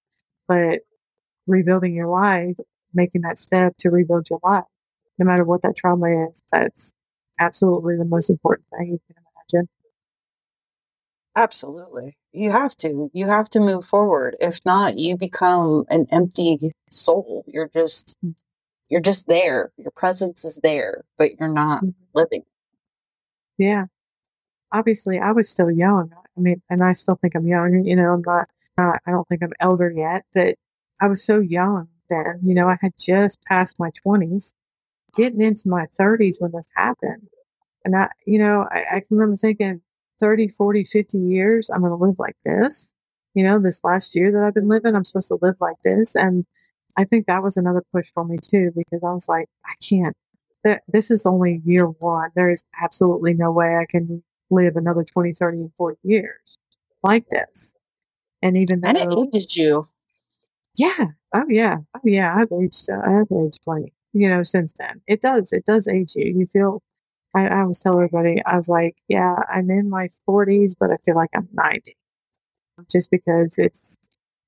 [0.48, 0.80] But
[1.46, 2.56] rebuilding your life,
[2.94, 4.64] making that step to rebuild your life,
[5.18, 6.94] no matter what that trauma is, that's
[7.38, 9.22] absolutely the most important thing you can
[9.54, 9.68] imagine.
[11.36, 12.16] Absolutely.
[12.32, 13.10] You have to.
[13.12, 14.36] You have to move forward.
[14.40, 17.44] If not, you become an empty soul.
[17.46, 18.34] You're just mm.
[18.88, 19.70] you're just there.
[19.76, 21.90] Your presence is there, but you're not mm-hmm.
[22.12, 22.42] living.
[23.56, 23.86] Yeah.
[24.72, 26.10] Obviously, I was still young.
[26.36, 27.84] I mean, and I still think I'm young.
[27.84, 30.56] You know, I'm not, not I don't think I'm elder yet, but
[31.00, 32.40] I was so young then.
[32.42, 34.52] You know, I had just passed my 20s
[35.18, 37.28] getting into my 30s when this happened.
[37.84, 39.82] And I, you know, I, I can remember thinking
[40.20, 42.92] 30, 40, 50 years, I'm going to live like this.
[43.34, 46.16] You know, this last year that I've been living, I'm supposed to live like this.
[46.16, 46.46] And
[46.96, 50.16] I think that was another push for me too, because I was like, I can't,
[50.88, 52.30] this is only year one.
[52.34, 56.58] There is absolutely no way I can live another 20, 30, and 40 years
[57.02, 57.74] like this.
[58.42, 58.88] And even though.
[58.88, 59.86] And it ages you.
[60.76, 61.06] Yeah.
[61.34, 61.78] Oh, yeah.
[61.94, 62.34] Oh, yeah.
[62.36, 65.00] I've aged, uh, I've aged plenty you know, since then.
[65.06, 65.52] It does.
[65.52, 66.26] It does age you.
[66.26, 66.82] You feel,
[67.34, 70.96] I, I always tell everybody, I was like, yeah, I'm in my 40s, but I
[71.04, 71.96] feel like I'm 90
[72.90, 73.98] just because it's,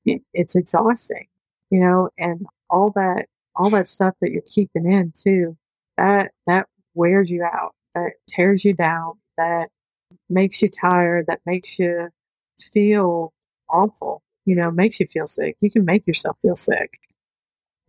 [0.07, 1.27] it's exhausting,
[1.71, 5.57] you know, and all that, all that stuff that you're keeping in too,
[5.99, 9.71] that, that wears you out, that tears you down, that
[10.29, 12.09] makes you tired, that makes you
[12.73, 13.33] feel
[13.69, 15.57] awful, you know, makes you feel sick.
[15.61, 16.99] You can make yourself feel sick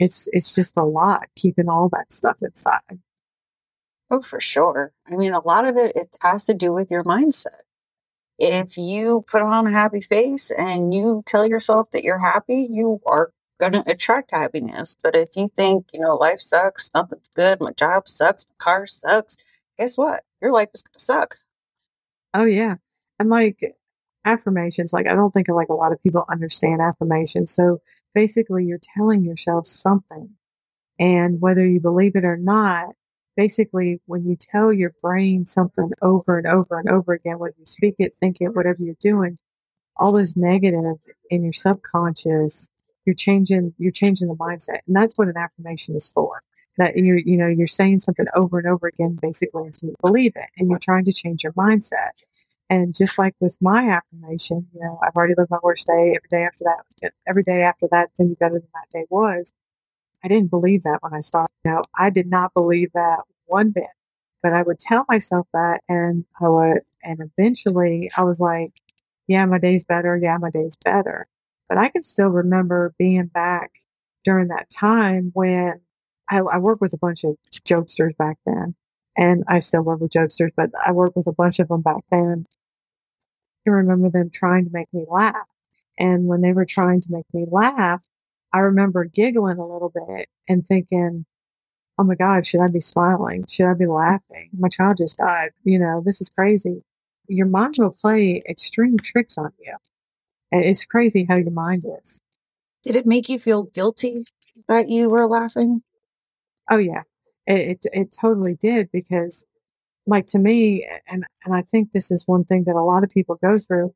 [0.02, 3.00] it's it's just a lot keeping all that stuff inside.
[4.10, 4.94] Oh, for sure.
[5.08, 7.62] I mean, a lot of it it has to do with your mindset.
[8.38, 13.00] If you put on a happy face and you tell yourself that you're happy, you
[13.06, 14.98] are going to attract happiness.
[15.02, 18.88] But if you think, you know, life sucks, nothing's good, my job sucks, my car
[18.88, 19.38] sucks,
[19.78, 20.24] guess what?
[20.42, 21.38] Your life is going to suck.
[22.34, 22.78] Oh, yeah.
[23.20, 23.76] And like
[24.25, 27.51] affirmations, like I don't think like a lot of people understand affirmations.
[27.51, 27.81] So
[28.13, 30.29] basically you're telling yourself something.
[30.99, 32.89] And whether you believe it or not,
[33.36, 37.65] basically when you tell your brain something over and over and over again, whether you
[37.65, 39.38] speak it, think it, whatever you're doing,
[39.97, 40.97] all those negative
[41.29, 42.69] in your subconscious,
[43.05, 44.79] you're changing you're changing the mindset.
[44.88, 46.39] And that's what an affirmation is for.
[46.77, 50.34] That you're you know, you're saying something over and over again basically until you believe
[50.36, 50.49] it.
[50.57, 52.12] And you're trying to change your mindset.
[52.71, 56.15] And just like with my affirmation, you know, I've already lived my worst day.
[56.15, 59.05] Every day after that, every day after that, going to be better than that day
[59.10, 59.51] was.
[60.23, 61.51] I didn't believe that when I started.
[61.65, 63.89] Know, I did not believe that one bit.
[64.41, 68.71] But I would tell myself that, and I would, and eventually I was like,
[69.27, 70.15] "Yeah, my day's better.
[70.15, 71.27] Yeah, my day's better."
[71.67, 73.71] But I can still remember being back
[74.23, 75.81] during that time when
[76.29, 78.75] I, I worked with a bunch of jokesters back then,
[79.17, 82.05] and I still work with jokesters, but I worked with a bunch of them back
[82.10, 82.47] then
[83.63, 85.47] can remember them trying to make me laugh.
[86.00, 88.04] And when they were trying to make me laugh,
[88.54, 91.26] I remember giggling a little bit and thinking,
[92.00, 93.45] oh my God, should I be smiling?
[93.50, 94.50] Should I be laughing?
[94.58, 95.52] My child just died.
[95.63, 96.84] You know, this is crazy.
[97.28, 99.76] Your mind will play extreme tricks on you.
[100.52, 102.21] And it's crazy how your mind is.
[102.84, 104.26] Did it make you feel guilty
[104.67, 105.84] that you were laughing?
[106.69, 107.04] Oh yeah,
[107.47, 109.45] it it, it totally did because,
[110.12, 113.10] like to me, and and I think this is one thing that a lot of
[113.10, 113.93] people go through.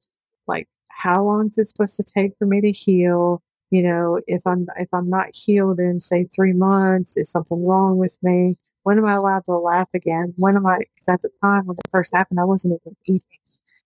[0.48, 3.44] Like, how long is it supposed to take for me to heal?
[3.72, 7.98] You know, if I'm if I'm not healed in say three months, is something wrong
[7.98, 8.58] with me?
[8.84, 10.34] When am I allowed to laugh again?
[10.38, 10.80] When am I?
[10.80, 13.40] Because at the time when it first happened, I wasn't even eating.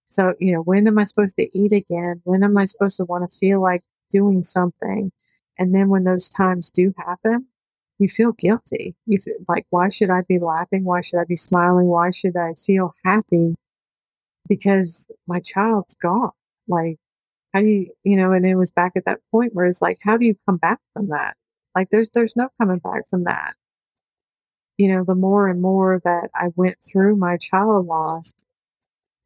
[0.10, 2.22] So you know, when am I supposed to eat again?
[2.26, 5.12] When am I supposed to want to feel like doing something?
[5.58, 7.48] And then when those times do happen,
[8.00, 8.96] you feel guilty.
[9.06, 10.86] You feel like, why should I be laughing?
[10.86, 11.88] Why should I be smiling?
[11.88, 13.56] Why should I feel happy?
[14.48, 16.32] Because my child's gone.
[16.68, 16.98] Like,
[17.54, 20.00] how do you, you know, and it was back at that point where it's like,
[20.02, 21.36] how do you come back from that?
[21.76, 23.54] Like, there's, there's no coming back from that.
[24.78, 28.34] You know, the more and more that I went through my child loss,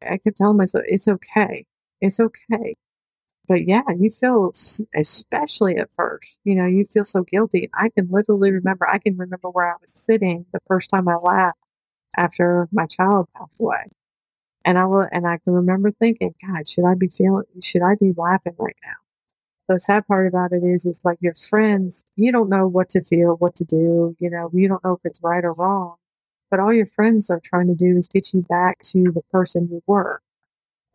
[0.02, 1.64] I kept telling myself, it's okay.
[2.00, 2.74] It's okay
[3.46, 4.52] but yeah, you feel,
[4.94, 7.70] especially at first, you know, you feel so guilty.
[7.74, 11.16] I can literally remember, I can remember where I was sitting the first time I
[11.16, 11.58] laughed
[12.16, 13.84] after my child passed away.
[14.64, 17.96] And I will, and I can remember thinking, God, should I be feeling, should I
[17.96, 18.94] be laughing right now?
[19.68, 23.02] The sad part about it is, is like your friends, you don't know what to
[23.02, 24.16] feel, what to do.
[24.18, 25.96] You know, you don't know if it's right or wrong,
[26.50, 29.68] but all your friends are trying to do is get you back to the person
[29.70, 30.20] you were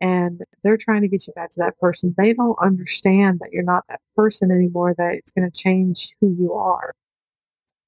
[0.00, 2.14] and they're trying to get you back to that person.
[2.16, 6.34] They don't understand that you're not that person anymore, that it's going to change who
[6.38, 6.94] you are.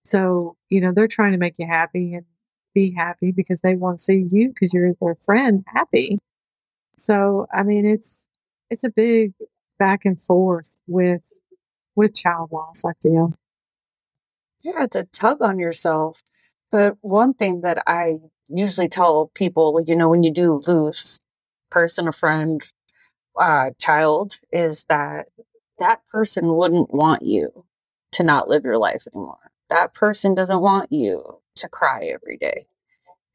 [0.05, 2.27] So, you know, they're trying to make you happy and
[2.75, 6.18] be happy because they want to see you because you're their friend happy.
[6.96, 8.29] So, I mean, it's
[8.70, 9.33] it's a big
[9.79, 11.22] back and forth with
[11.94, 13.33] with child loss, I feel.
[14.62, 16.22] Yeah, it's a tug on yourself.
[16.70, 18.16] But one thing that I
[18.48, 21.20] usually tell people, you know, when you do lose
[21.72, 22.62] person, a friend,
[23.40, 25.26] uh, child, is that
[25.78, 27.64] that person wouldn't want you
[28.12, 29.50] to not live your life anymore.
[29.70, 32.66] That person doesn't want you to cry every day.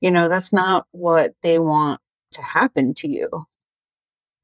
[0.02, 2.00] You know, that's not what they want
[2.34, 3.48] to happen to you.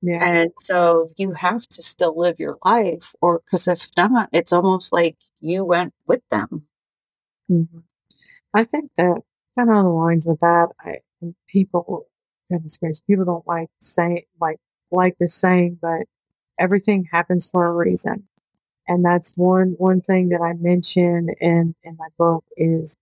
[0.02, 0.26] Yeah.
[0.26, 4.92] And so you have to still live your life, or because if not, it's almost
[4.92, 6.64] like you went with them.
[7.50, 7.80] Mm-hmm.
[8.54, 9.22] I think that
[9.56, 10.70] kind of aligns with that.
[10.80, 10.98] I,
[11.48, 12.08] people
[12.52, 14.60] goodness gracious, people don't like say like
[14.92, 16.04] like this saying, but
[16.60, 18.28] everything happens for a reason.
[18.88, 22.98] And that's one one thing that I mention in in my book is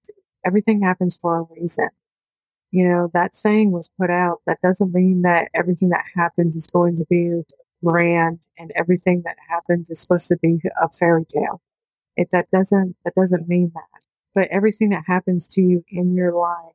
[0.45, 1.89] everything happens for a reason.
[2.71, 4.41] You know, that saying was put out.
[4.47, 7.41] That doesn't mean that everything that happens is going to be
[7.83, 11.61] grand and everything that happens is supposed to be a fairy tale.
[12.17, 14.01] It that doesn't that doesn't mean that.
[14.35, 16.73] But everything that happens to you in your life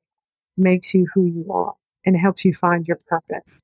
[0.57, 1.75] makes you who you are
[2.07, 3.63] and helps you find your purpose.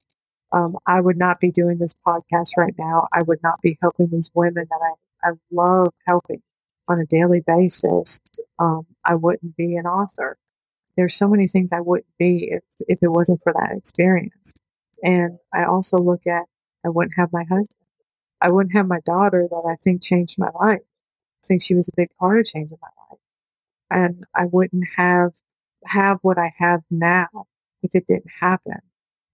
[0.53, 3.09] Um, I would not be doing this podcast right now.
[3.13, 4.81] I would not be helping these women that
[5.25, 6.43] I, I love helping
[6.89, 8.21] on a daily basis.
[8.59, 10.37] Um, I wouldn't be an author.
[10.97, 14.53] There's so many things I wouldn't be if, if it wasn't for that experience.
[15.03, 16.43] And I also look at
[16.85, 17.69] I wouldn't have my husband.
[18.41, 20.81] I wouldn't have my daughter that I think changed my life.
[20.83, 23.21] I think she was a big part of changing my life.
[23.91, 25.33] And I wouldn't have
[25.85, 27.47] have what I have now
[27.83, 28.79] if it didn't happen.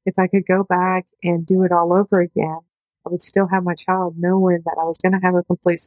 [0.06, 2.60] If I could go back and do it all over again,
[3.06, 5.80] I would still have my child knowing that I was going to have a complete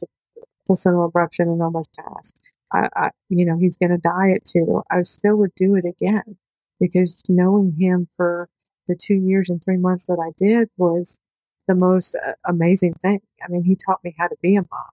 [0.66, 2.32] placental abruption and almost pass.
[2.72, 4.82] I, I, you know, he's going to die at two.
[4.90, 6.36] I still would do it again
[6.80, 8.48] because knowing him for
[8.86, 11.20] the two years and three months that I did was
[11.68, 13.20] the most uh, amazing thing.
[13.44, 14.90] I mean, he taught me how to be a mom.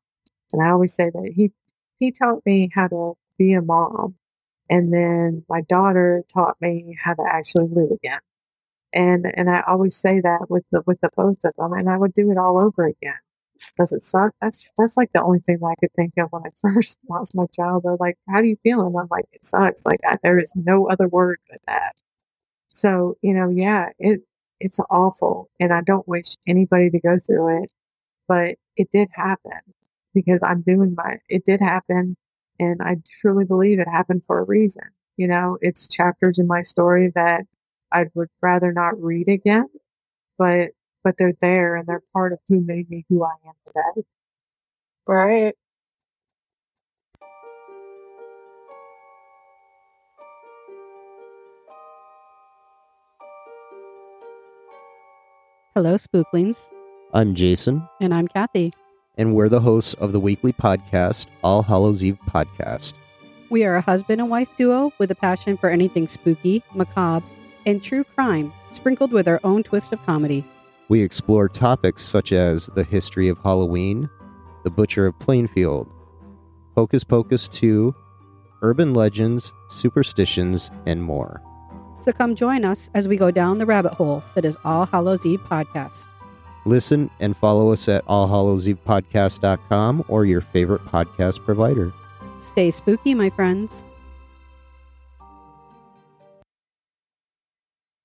[0.54, 1.52] And I always say that he,
[2.00, 4.16] he taught me how to be a mom
[4.70, 8.20] and then my daughter taught me how to actually live again.
[8.94, 11.98] And and I always say that with the with the both of them, and I
[11.98, 13.20] would do it all over again.
[13.78, 14.34] Does it suck?
[14.42, 17.46] That's that's like the only thing I could think of when I first lost my
[17.48, 17.84] child.
[17.84, 20.52] They're like, "How do you feel?" And I'm like, "It sucks." Like I, there is
[20.56, 21.96] no other word but that.
[22.70, 24.22] So you know, yeah, it
[24.60, 27.72] it's awful, and I don't wish anybody to go through it,
[28.28, 29.62] but it did happen
[30.14, 31.20] because I'm doing my.
[31.30, 32.18] It did happen,
[32.60, 34.84] and I truly believe it happened for a reason.
[35.18, 37.46] You know, it's chapters in my story that
[37.92, 39.68] I would rather not read again,
[40.38, 40.72] but
[41.04, 44.08] but they're there and they're part of who made me who I am today.
[45.08, 45.56] Right.
[55.76, 56.72] Hello, Spooklings.
[57.14, 57.88] I'm Jason.
[58.02, 58.74] And I'm Kathy
[59.20, 62.94] and we're the hosts of the weekly podcast, All Hallows Eve Podcast.
[63.50, 67.26] We are a husband and wife duo with a passion for anything spooky, macabre,
[67.66, 70.46] and true crime, sprinkled with our own twist of comedy.
[70.88, 74.10] We explore topics such as the history of Halloween,
[74.64, 75.92] the Butcher of Plainfield,
[76.78, 77.94] Hocus Pocus 2,
[78.62, 81.44] urban legends, superstitions, and more.
[82.00, 85.26] So come join us as we go down the rabbit hole that is All Hallows
[85.26, 86.08] Eve podcast.
[86.66, 91.94] Listen and follow us at allhallowsevepodcast.com or your favorite podcast provider.
[92.40, 93.86] Stay spooky, my friends.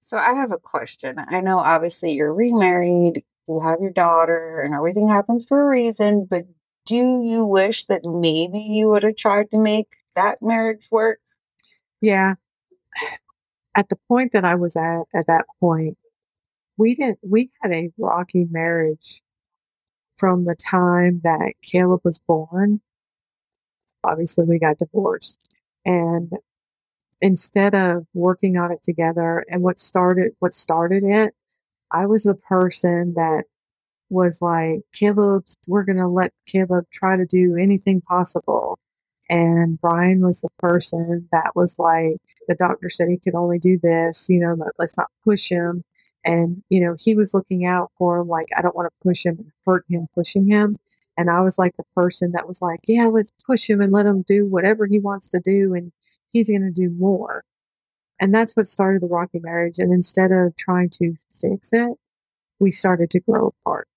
[0.00, 1.16] So I have a question.
[1.18, 6.26] I know obviously you're remarried, you have your daughter, and everything happens for a reason,
[6.28, 6.44] but
[6.86, 11.20] do you wish that maybe you would have tried to make that marriage work?
[12.00, 12.34] Yeah.
[13.74, 15.96] At the point that I was at, at that point,
[16.76, 19.22] we didn't, we had a rocky marriage
[20.18, 22.80] from the time that Kaleb was born.
[24.04, 25.38] Obviously, we got divorced.
[25.84, 26.32] And
[27.24, 31.34] instead of working on it together and what started what started it
[31.90, 33.44] i was the person that
[34.10, 38.78] was like Kaleb, we're to let Kaleb try to do anything possible
[39.30, 43.78] and brian was the person that was like the doctor said he could only do
[43.78, 45.82] this you know let's not push him
[46.24, 49.36] and you know he was looking out for like i don't want to push him
[49.38, 50.76] and hurt him pushing him
[51.16, 54.06] and i was like the person that was like yeah let's push him and let
[54.06, 55.92] him do whatever he wants to do and
[56.34, 57.44] he's going to do more.
[58.20, 59.78] And that's what started the rocky marriage.
[59.78, 61.92] And instead of trying to fix it,
[62.60, 63.88] we started to grow apart.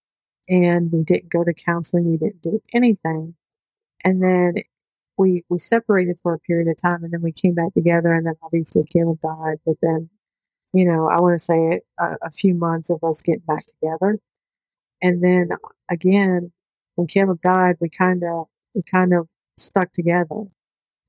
[0.48, 3.36] And we didn't go to counseling, we didn't do anything.
[4.06, 4.54] And then
[5.18, 8.26] we we separated for a period of time and then we came back together and
[8.28, 10.10] then obviously Kaleb died within,
[10.74, 14.20] you know, I want to say a, a few months of us getting back together.
[15.02, 15.50] And then
[15.90, 16.52] again,
[16.96, 20.46] when Kaleb died, we kind of we kind of stuck together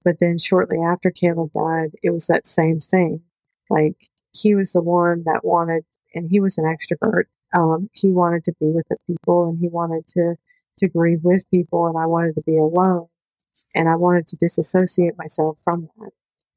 [0.04, 3.20] but then shortly after Kaleb died, it was that same thing.
[3.68, 5.84] Like he was the one that wanted,
[6.14, 7.24] and he was an extrovert.
[7.54, 10.36] Um, he wanted to be with the people, and he wanted to
[10.78, 13.08] to grieve with people, and I wanted to be alone,
[13.74, 16.10] and I wanted to disassociate myself from that.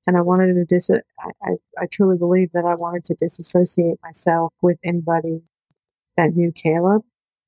[0.08, 0.90] And I wanted to dis.
[0.90, 1.00] I,
[1.44, 5.42] I, I truly believe that I wanted to disassociate myself with anybody
[6.18, 7.04] that knew Kaleb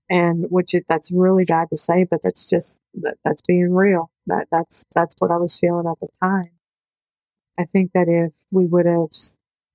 [0.09, 4.11] and which it, that's really bad to say, but that's just that, that's being real.
[4.27, 6.51] That that's that's what I was feeling at the time.
[7.59, 9.09] I think that if we would have,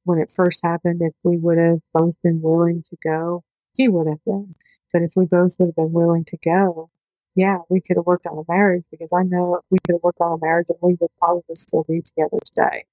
[0.04, 4.08] when it first happened, if we would have both been willing to go, he would
[4.08, 4.54] have been.
[4.92, 6.90] But if we both would have been willing to go,
[7.38, 10.20] yeah, we could have worked on a marriage because I know we could have worked
[10.20, 12.84] on a marriage and we would probably still be together today.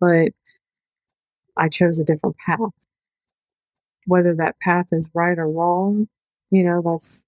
[0.00, 0.32] But
[1.56, 2.58] I chose a different path.
[4.06, 6.08] Whether that path is right or wrong,
[6.50, 7.26] you know, that's,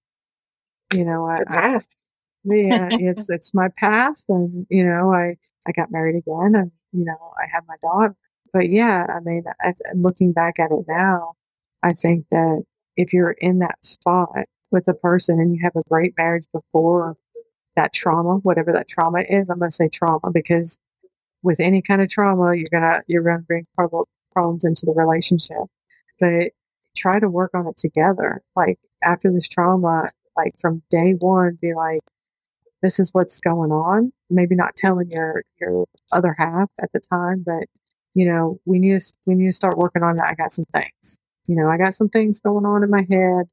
[0.93, 1.79] you know, I, I
[2.43, 4.21] yeah, it's, it's my path.
[4.27, 8.15] And, you know, I, I got married again and, you know, I have my daughter.
[8.51, 11.35] But yeah, I mean, I, looking back at it now,
[11.81, 12.63] I think that
[12.97, 17.15] if you're in that spot with a person and you have a great marriage before
[17.75, 20.77] that trauma, whatever that trauma is, I'm going to say trauma because
[21.43, 25.57] with any kind of trauma, you're gonna you're gonna bring problems into the relationship.
[26.19, 26.51] But
[26.95, 28.41] try to work on it together.
[28.55, 32.01] Like after this trauma, like from day one, be like,
[32.81, 34.11] this is what's going on.
[34.29, 37.65] Maybe not telling your your other half at the time, but
[38.13, 40.29] you know, we need to we need to start working on that.
[40.29, 41.19] I got some things.
[41.47, 43.45] You know, I got some things going on in my head,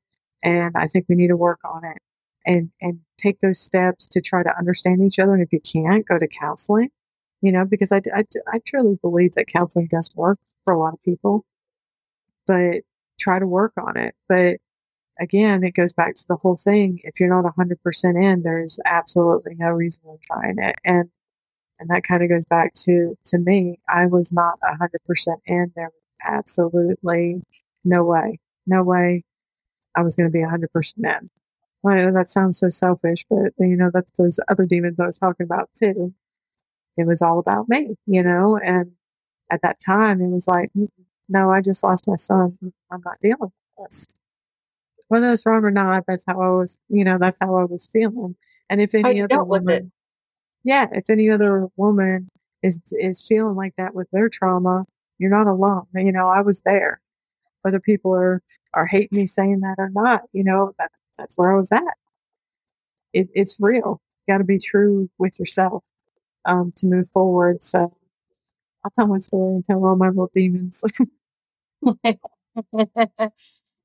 [0.45, 1.99] and I think we need to work on it
[2.47, 5.35] and and take those steps to try to understand each other.
[5.35, 6.91] And if you can't, go to counseling.
[7.41, 10.95] You know, because I, I, I truly believe that counseling does work for a lot
[10.95, 11.45] of people,
[12.47, 12.81] but
[13.21, 14.15] try to work on it.
[14.29, 14.57] But
[15.21, 17.01] again, it goes back to the whole thing.
[17.05, 20.77] If you're not 100% in, there's absolutely no reason in trying it.
[20.85, 21.11] And
[21.81, 23.79] and that kind of goes back to to me.
[23.89, 24.97] I was not 100%
[25.47, 25.73] in.
[25.77, 27.43] There was absolutely
[27.85, 29.25] no way, no way
[29.97, 31.31] I was going to be 100% in.
[31.83, 35.45] Well, that sounds so selfish, but you know that's those other demons I was talking
[35.45, 36.15] about too.
[36.97, 38.57] It was all about me, you know.
[38.57, 38.93] And
[39.51, 40.89] at that time, it was like, mm,
[41.29, 42.57] no, I just lost my son.
[42.91, 43.53] I'm not dealing with
[43.91, 44.07] this
[45.09, 47.87] whether it's wrong or not, that's how I was, you know, that's how I was
[47.87, 48.35] feeling.
[48.71, 49.93] And if any I other woman,
[50.65, 52.29] yeah, if any other woman
[52.63, 54.85] is is feeling like that with their trauma,
[55.19, 55.87] you're not alone.
[55.95, 57.01] You know, I was there.
[57.65, 58.43] Whether people are
[58.73, 61.97] are hating me saying that or not, you know, that that's where I was at.
[63.13, 64.01] It, it's real.
[64.27, 65.85] You got to be true with yourself
[66.45, 67.63] um, to move forward.
[67.63, 67.97] So
[68.85, 70.83] I'll tell my story and tell all my little demons.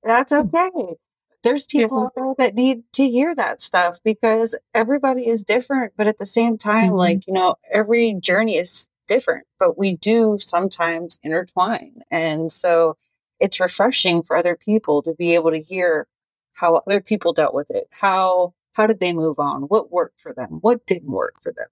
[0.04, 0.96] That's okay
[1.44, 6.08] there's people out there that need to hear that stuff because everybody is different but
[6.08, 6.96] at the same time mm-hmm.
[6.96, 12.96] like you know every journey is different but we do sometimes intertwine and so
[13.40, 16.08] it's refreshing for other people to be able to hear
[16.54, 17.88] how other people dealt with it.
[17.92, 19.64] How how did they move on?
[19.64, 20.60] What worked for them?
[20.62, 21.68] What didn't work for them?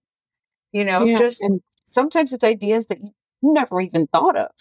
[0.72, 3.12] You know, Yeah, just and sometimes it's ideas that you
[3.42, 4.52] never even thought of.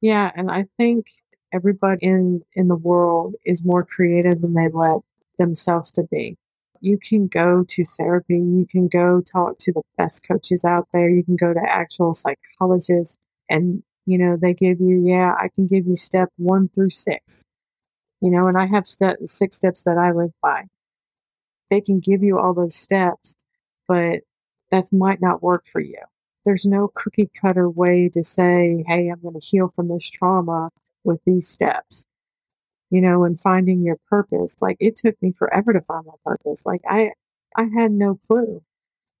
[0.00, 1.06] yeah, and I think
[1.52, 5.00] everybody in in the world is more creative than they let
[5.38, 6.36] themselves to be.
[6.80, 11.08] You can go to therapy, you can go talk to the best coaches out there,
[11.08, 13.18] you can go to actual psychologists
[13.48, 17.44] and you know, they give you, yeah, I can give you step 1 through 6.
[18.20, 20.64] You know, and I have step 6 steps that I live by.
[21.70, 23.34] They can give you all those steps,
[23.88, 24.20] but
[24.70, 25.98] that might not work for you.
[26.44, 30.70] There's no cookie cutter way to say, hey, I'm going to heal from this trauma
[31.04, 32.04] with these steps.
[32.90, 34.56] You know, and finding your purpose.
[34.60, 36.66] Like it took me forever to find my purpose.
[36.66, 37.12] Like I
[37.56, 38.62] I had no clue.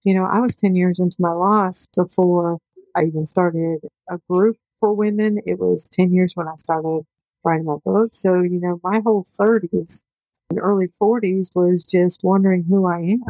[0.04, 2.58] You know, I was 10 years into my loss before
[2.96, 3.80] I even started
[4.10, 5.38] a group for women.
[5.46, 7.06] It was 10 years when I started
[7.44, 8.14] writing my book.
[8.14, 10.02] So, you know, my whole 30s
[10.50, 13.24] and early 40s was just wondering who I am.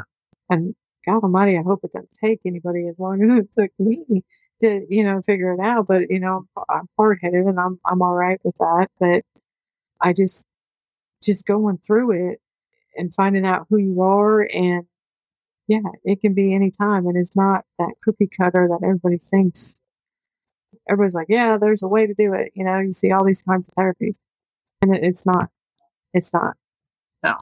[0.49, 0.75] And
[1.07, 4.25] God Almighty, I hope it doesn't take anybody as long as it took me
[4.63, 5.87] to, you know, figure it out.
[5.87, 8.89] But you know, I'm hard headed, and I'm I'm all right with that.
[8.99, 9.25] But
[10.01, 10.47] I just
[11.23, 12.41] just going through it
[12.97, 14.87] and finding out who you are, and
[15.69, 19.77] yeah, it can be any time, and it's not that cookie cutter that everybody thinks.
[20.89, 22.53] Everybody's like, yeah, there's a way to do it.
[22.55, 24.17] You know, you see all these kinds of therapies,
[24.83, 25.51] and it, it's not.
[26.15, 26.57] It's not.
[27.23, 27.37] no.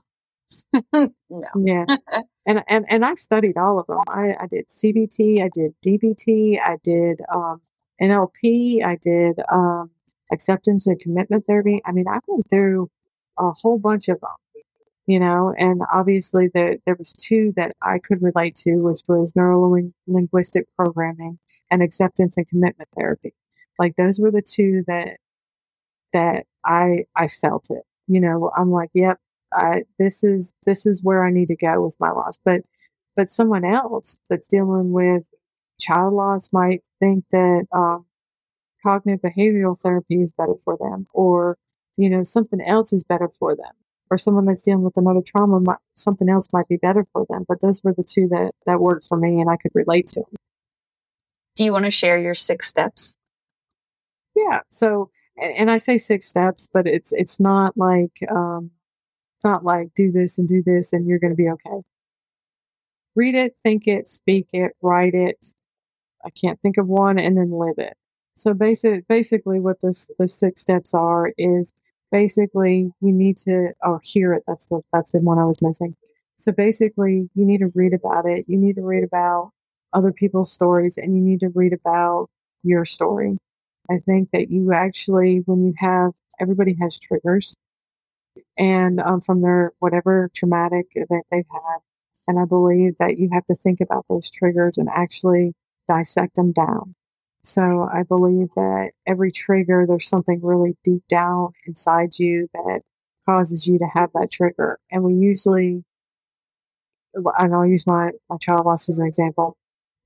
[1.31, 1.49] no.
[1.57, 1.85] Yeah.
[2.47, 4.01] and and and I studied all of them.
[4.09, 7.61] I, I did CBT, I did DBT, I did um,
[8.01, 9.91] NLP, I did um,
[10.33, 11.81] acceptance and commitment therapy.
[11.85, 12.91] I mean, I went through
[13.39, 14.64] a whole bunch of them,
[15.07, 15.55] you know.
[15.57, 20.66] And obviously, there there was two that I could relate to, which was neuro linguistic
[20.76, 21.39] programming
[21.70, 23.34] and acceptance and commitment therapy.
[23.78, 25.18] Like those were the two that
[26.12, 27.82] that I I felt it.
[28.08, 29.18] You know, I'm like, yep,
[29.52, 32.38] I this is this is where I need to go with my loss.
[32.44, 32.62] But
[33.16, 35.28] but someone else that's dealing with
[35.80, 38.06] child loss might think that um,
[38.82, 41.56] cognitive behavioral therapy is better for them, or
[41.96, 43.72] you know something else is better for them,
[44.10, 47.44] or someone that's dealing with another trauma, might, something else might be better for them.
[47.48, 50.20] But those were the two that that worked for me, and I could relate to
[50.20, 50.36] them.
[51.61, 53.18] Do you want to share your six steps?
[54.34, 54.61] Yeah.
[54.70, 58.70] So, and, I say six steps, but it's it's not like um,
[59.36, 61.82] it's not like do this and do this and you're going to be okay.
[63.14, 65.48] Read it, think it, speak it, write it.
[66.24, 67.94] I can't think of one and then live it.
[68.36, 71.74] So basic, basically what this, the six steps are is
[72.11, 74.44] basically you need to, oh, hear it.
[74.46, 75.94] That's the, that's the one I was missing.
[76.36, 78.46] So basically you need to read about it.
[78.48, 79.52] You need to read about
[79.93, 82.28] other people's stories and you need to read about
[82.62, 83.36] your story.
[83.91, 87.55] I think that you actually, when you have, everybody has triggers
[88.57, 91.78] and um, from their whatever traumatic event they've had.
[92.28, 95.55] And I believe that you have to think about those triggers and actually
[95.88, 96.95] dissect them down.
[97.43, 102.82] So I believe that every trigger, there's something really deep down inside you that
[103.26, 104.78] causes you to have that trigger.
[104.91, 105.82] And we usually,
[107.14, 109.57] and I'll use my, my child loss as an example.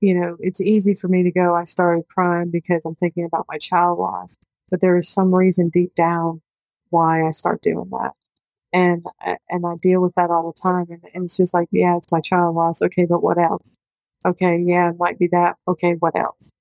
[0.01, 3.45] You know, it's easy for me to go, I started crying because I'm thinking about
[3.49, 4.37] my child loss.
[4.71, 6.41] But there is some reason deep down
[6.89, 8.11] why I start doing that
[8.73, 10.87] and uh, and I deal with that all the time.
[10.89, 12.81] And, and it's just like, yeah, it's my child loss.
[12.81, 13.77] Okay, but what else?
[14.25, 15.55] Okay, yeah, it might be that.
[15.67, 16.51] Okay, what else?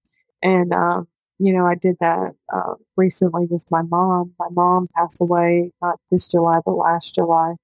[0.42, 1.08] And um,
[1.38, 4.34] you know, I did that uh, recently with my mom.
[4.38, 7.54] My mom passed away not this July, but last July,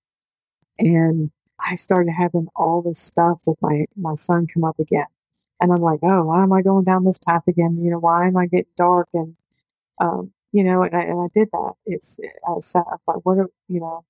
[0.78, 5.06] and I started having all this stuff with my my son come up again.
[5.60, 7.78] And I'm like, oh, why am I going down this path again?
[7.82, 9.08] You know, why am I getting dark?
[9.14, 9.36] And
[10.00, 11.72] um, you know, and I, and I did that.
[11.86, 14.04] It's I sat, I thought, what, are, you know,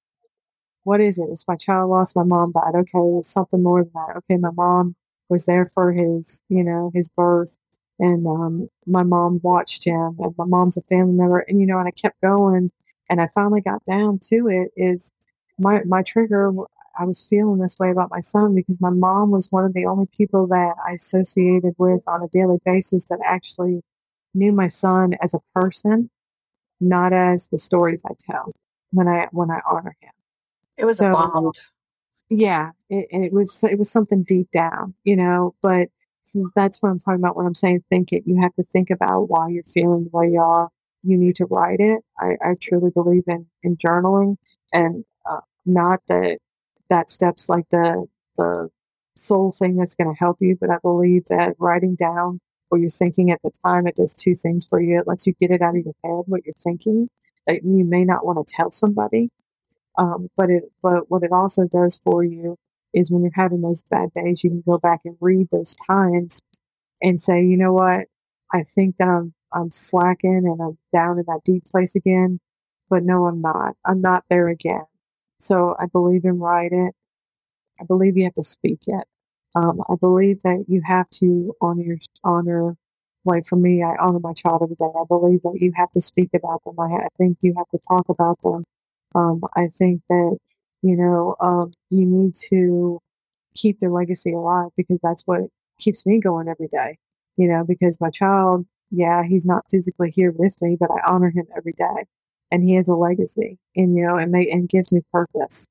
[0.85, 1.29] what is it?
[1.31, 2.75] It's my child lost my mom died.
[2.75, 4.17] Okay, it's something more than that.
[4.19, 4.95] Okay, my mom
[5.29, 7.57] was there for his, you know, his birth,
[7.99, 11.79] and um, my mom watched him, and my mom's a family member, and you know,
[11.79, 12.71] and I kept going,
[13.11, 14.73] and I finally got down to it.
[14.77, 15.13] Is
[15.59, 16.53] my my trigger?
[17.01, 19.87] I was feeling this way about my son because my mom was one of the
[19.87, 23.83] only people that I associated with on a daily basis that actually
[24.35, 26.11] knew my son as a person,
[26.81, 28.53] not as the stories I tell
[28.93, 30.13] when I when I honor him.
[30.77, 31.59] It was So- a bond.
[32.29, 35.89] yeah it, it was it was something deep down you know but
[36.55, 39.23] that's what i'm talking about when i'm saying think it you have to think about
[39.29, 40.69] why you're feeling the way you are
[41.03, 44.37] you need to write it i, I truly believe in in journaling
[44.73, 46.39] and uh, not that
[46.91, 48.07] that steps like the
[48.39, 48.71] the
[49.17, 52.91] sole thing that's going to help you but i believe that writing down what you're
[52.91, 55.63] thinking at the time it does two things for you it lets you get it
[55.63, 57.01] out of your head what you're thinking
[57.49, 59.31] that you may not want to tell somebody.
[59.99, 62.57] Um, but it, but what it also does for you
[62.95, 66.41] is when you're having those bad days, you can go back and read those times
[67.03, 68.07] and say, you know what,
[68.53, 72.41] I think that I'm I'm slacking and I'm down in that deep place again,
[72.91, 73.77] but no, I'm not.
[73.87, 74.85] I'm not there again.
[75.41, 76.95] So I believe in write it.
[77.81, 79.05] I believe you have to speak it.
[79.55, 82.77] Um, I believe that you have to honor your honor.
[83.25, 84.87] Like for me, I honor my child every day.
[84.87, 86.79] I believe that you have to speak about them.
[86.79, 88.65] I, I think you have to talk about them.
[89.15, 90.39] Um, I think that
[90.83, 93.01] you know um, you need to
[93.55, 95.43] keep their legacy alive because that's what
[95.79, 96.99] keeps me going every day.
[97.37, 101.31] You know, because my child, yeah, he's not physically here with me, but I honor
[101.31, 102.07] him every day,
[102.51, 105.69] and he has a legacy, and you know, and and gives me purpose.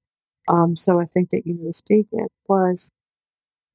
[0.48, 2.32] Um, so I think that you need to speak it.
[2.48, 2.90] Plus,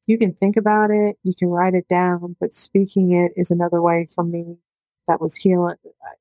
[0.07, 3.81] you can think about it, you can write it down, but speaking it is another
[3.83, 4.59] way for me
[5.09, 5.77] that was healing,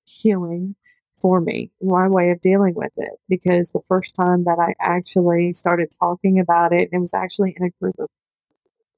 [0.05, 0.75] healing
[1.21, 3.11] for me, my way of dealing with it.
[3.29, 7.65] Because the first time that I actually started talking about it, it was actually in
[7.67, 8.09] a group of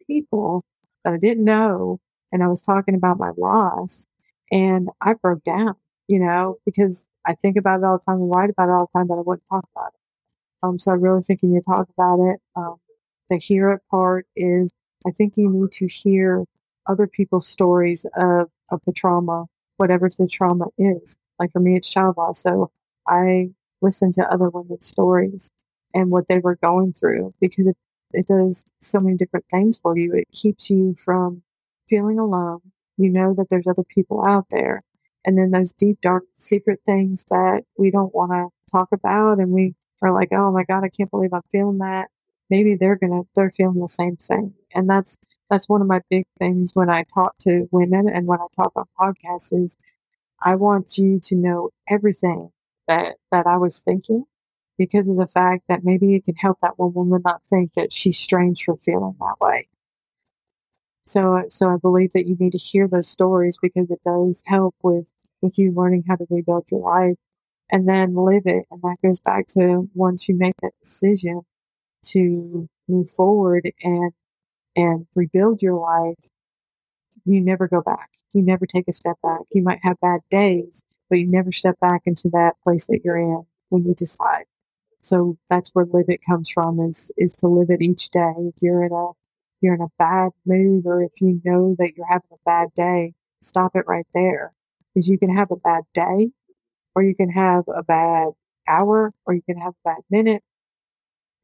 [0.07, 0.63] people
[1.03, 1.99] that I didn't know,
[2.31, 4.05] and I was talking about my loss,
[4.51, 5.75] and I broke down,
[6.07, 8.89] you know, because I think about it all the time and write about it all
[8.91, 9.99] the time, but I wouldn't talk about it.
[10.63, 12.39] Um, so I really think you need to talk about it.
[12.55, 12.77] Um,
[13.29, 14.71] the hear it part is
[15.07, 16.45] I think you need to hear
[16.87, 19.45] other people's stories of, of the trauma,
[19.77, 21.17] whatever the trauma is.
[21.39, 22.39] Like for me, it's child loss.
[22.41, 22.71] So
[23.07, 23.49] I
[23.81, 25.49] listen to other women's stories
[25.93, 27.77] and what they were going through because it,
[28.13, 30.13] it does so many different things for you.
[30.13, 31.43] It keeps you from
[31.89, 32.61] feeling alone.
[32.97, 34.81] You know that there's other people out there.
[35.25, 39.51] And then those deep, dark, secret things that we don't want to talk about and
[39.51, 42.09] we are like, oh my God, I can't believe I'm feeling that.
[42.49, 45.17] Maybe they're gonna they're feeling the same thing and that's
[45.49, 48.71] that's one of my big things when i talk to women and when i talk
[48.75, 49.77] on podcasts is
[50.41, 52.51] i want you to know everything
[52.87, 54.25] that that i was thinking
[54.77, 57.93] because of the fact that maybe it can help that one woman not think that
[57.93, 59.67] she's strange for feeling that way.
[61.05, 64.75] So so i believe that you need to hear those stories because it does help
[64.83, 65.11] with
[65.41, 67.17] with you learning how to rebuild your life
[67.71, 71.41] and then live it and that goes back to once you make that decision
[72.03, 74.11] to move forward and
[74.75, 76.29] and rebuild your life,
[77.25, 78.09] you never go back.
[78.33, 79.39] You never take a step back.
[79.51, 83.17] You might have bad days, but you never step back into that place that you're
[83.17, 84.45] in when you decide.
[84.99, 88.33] So that's where live it comes from is is to live it each day.
[88.37, 89.11] If you're in a
[89.61, 93.13] you're in a bad mood or if you know that you're having a bad day,
[93.41, 94.53] stop it right there.
[94.95, 96.31] Because you can have a bad day
[96.95, 98.29] or you can have a bad
[98.67, 100.43] hour or you can have a bad minute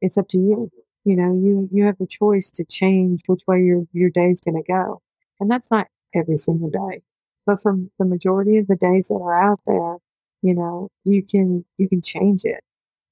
[0.00, 0.70] it's up to you.
[1.04, 4.62] You know, you you have the choice to change which way your your day's going
[4.62, 5.02] to go,
[5.40, 7.02] and that's not every single day,
[7.46, 9.96] but from the majority of the days that are out there,
[10.42, 12.62] you know, you can you can change it,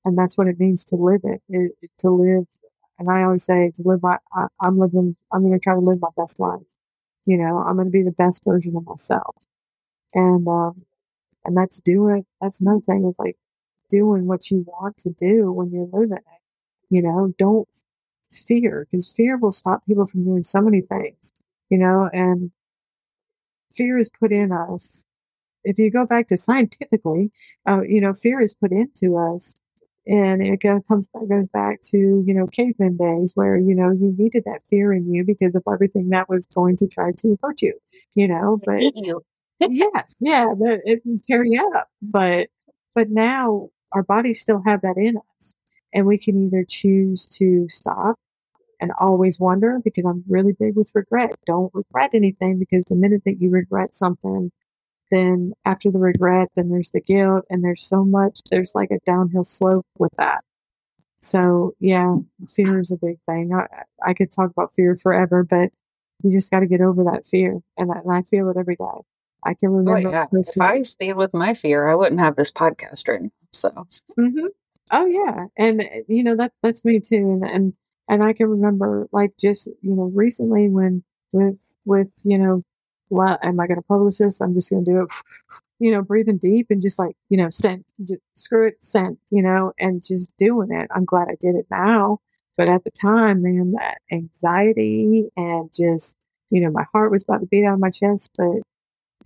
[0.05, 1.43] and that's what it means to live it.
[1.49, 2.47] it to live,
[2.99, 5.17] and I always say to live my I, I'm living.
[5.33, 6.63] I'm going to try to live my best life.
[7.27, 9.37] You know, I'm going to be the best version of myself,
[10.15, 10.83] and um,
[11.45, 12.25] and that's doing.
[12.41, 13.37] That's another thing is like
[13.91, 16.41] doing what you want to do when you're living it
[16.91, 17.69] you know, don't
[18.31, 21.33] fear because fear will stop people from doing so many things,
[21.71, 22.51] you know, and
[23.75, 25.07] fear is put in us.
[25.65, 27.31] If you go back to scientifically,
[27.67, 29.55] uh, you know, fear is put into us
[30.07, 34.15] and it comes back, goes back to you know caveman days where you know you
[34.19, 37.61] needed that fear in you because of everything that was going to try to hurt
[37.61, 37.75] you
[38.15, 39.23] you know but you.
[39.69, 42.49] Yes yeah but it can tear you up but
[42.95, 45.55] but now our bodies still have that in us
[45.93, 48.17] and we can either choose to stop
[48.81, 51.35] and always wonder because I'm really big with regret.
[51.47, 54.51] Don't regret anything because the minute that you regret something,
[55.11, 59.01] then after the regret, then there's the guilt, and there's so much, there's like a
[59.07, 60.45] downhill slope with that.
[61.19, 62.17] So, yeah,
[62.55, 63.53] fear is a big thing.
[63.55, 63.67] I,
[64.07, 65.71] I could talk about fear forever, but
[66.23, 67.61] you just got to get over that fear.
[67.79, 68.85] And I, and I feel it every day.
[69.45, 69.93] I can remember.
[69.93, 70.29] Oh, remember.
[70.33, 70.41] yeah.
[70.41, 73.31] If I stayed with my fear, I wouldn't have this podcast right now.
[73.53, 73.87] So,
[74.17, 74.47] hmm
[74.93, 77.75] Oh yeah, and uh, you know that that's me too, and and
[78.09, 82.65] and I can remember like just you know recently when with with you know,
[83.09, 84.41] well, am I going to publish this?
[84.41, 85.13] I'm just going to do it,
[85.79, 89.43] you know, breathing deep and just like you know, sent, just screw it, sent, you
[89.43, 90.89] know, and just doing it.
[90.93, 92.19] I'm glad I did it now,
[92.57, 96.17] but at the time, man, that anxiety and just
[96.51, 98.61] you know, my heart was about to beat out of my chest, but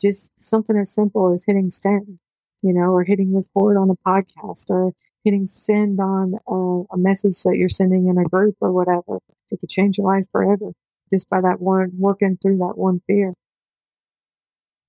[0.00, 2.18] just something as simple as hitting send,
[2.62, 4.92] you know, or hitting record on a podcast or
[5.24, 9.18] hitting send on a, a message that you're sending in a group or whatever.
[9.50, 10.72] It could change your life forever
[11.10, 13.34] just by that one working through that one fear.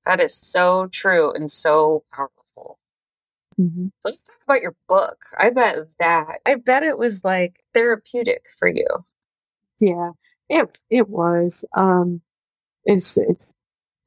[0.06, 2.80] that is so true and so powerful.
[3.58, 5.26] hmm Let's talk about your book.
[5.38, 8.86] I bet that, I bet it was like therapeutic for you.
[9.80, 10.12] Yeah,
[10.50, 11.66] it it was.
[11.76, 12.22] Um,
[12.86, 13.52] it's it's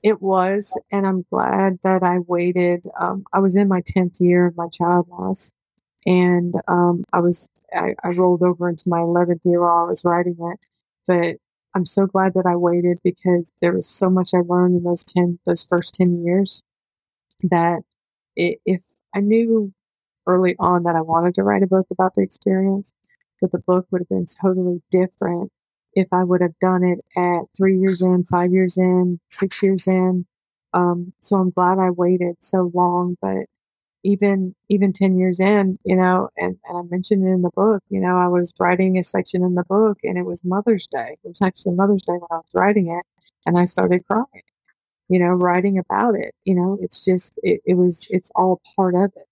[0.03, 2.87] it was, and I'm glad that I waited.
[2.99, 5.53] Um, I was in my tenth year of my child loss,
[6.07, 10.05] and um, I was I, I rolled over into my eleventh year while I was
[10.05, 10.61] writing it.
[11.07, 11.39] But
[11.75, 15.05] I'm so glad that I waited because there was so much I learned in those
[15.05, 16.63] ten those first ten years
[17.45, 17.83] that
[18.37, 18.81] it, if
[19.15, 19.73] I knew
[20.27, 22.93] early on that I wanted to write a book about the experience,
[23.43, 25.53] that the book would have been totally different
[25.95, 29.87] if I would have done it at three years in, five years in, six years
[29.87, 30.27] in.
[30.75, 33.47] Um, so I'm glad I waited so long, but
[34.05, 37.83] even even 10 years in, you know, and, and I mentioned it in the book,
[37.91, 41.17] you know, I was writing a section in the book and it was Mother's Day.
[41.25, 43.05] It was actually Mother's Day when I was writing it
[43.47, 44.45] and I started crying,
[45.09, 46.35] you know, writing about it.
[46.45, 49.29] You know, it's just it, it was it's all part of it.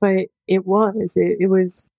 [0.00, 1.90] But it was, it, it was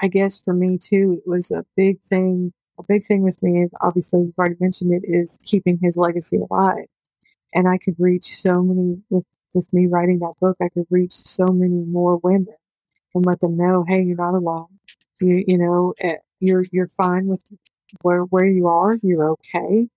[0.00, 2.52] I guess for me too, it was a big thing.
[2.78, 6.38] A big thing with me is obviously you've already mentioned it is keeping his legacy
[6.38, 6.86] alive.
[7.54, 9.24] And I could reach so many with
[9.54, 12.54] with me writing that book, I could reach so many more women
[13.14, 14.68] and let them know, hey, you're not alone.
[15.20, 17.42] You you know, eh, you're you're fine with
[18.02, 18.98] where where you are.
[19.02, 19.88] You're okay.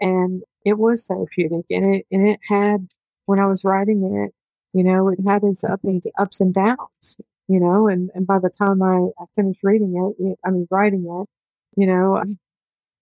[0.00, 2.88] And it was therapeutic, and it and it had
[3.26, 4.34] when I was writing it,
[4.76, 5.80] you know, it had its up
[6.18, 7.18] ups and downs,
[7.48, 10.66] you know, and and by the time I, I finished reading it, it, I mean
[10.70, 11.28] writing it,
[11.76, 12.48] you know, I,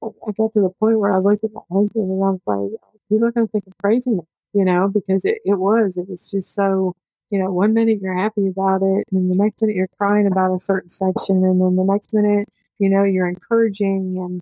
[0.06, 2.80] I got to the point where I looked at my husband and I was like,
[3.08, 4.18] people are going to think I'm crazy
[4.54, 6.94] you know, because it, it was, it was just so,
[7.30, 10.54] you know, one minute you're happy about it, and the next minute you're crying about
[10.54, 12.48] a certain section, and then the next minute,
[12.78, 14.40] you know, you're encouraging, and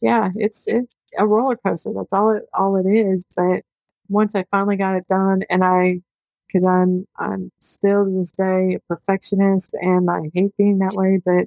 [0.00, 1.92] yeah, it's it's a roller coaster.
[1.94, 3.24] That's all it all it is.
[3.36, 3.62] But
[4.08, 6.00] once I finally got it done, and I,
[6.48, 11.20] because I'm I'm still to this day a perfectionist, and I hate being that way,
[11.24, 11.46] but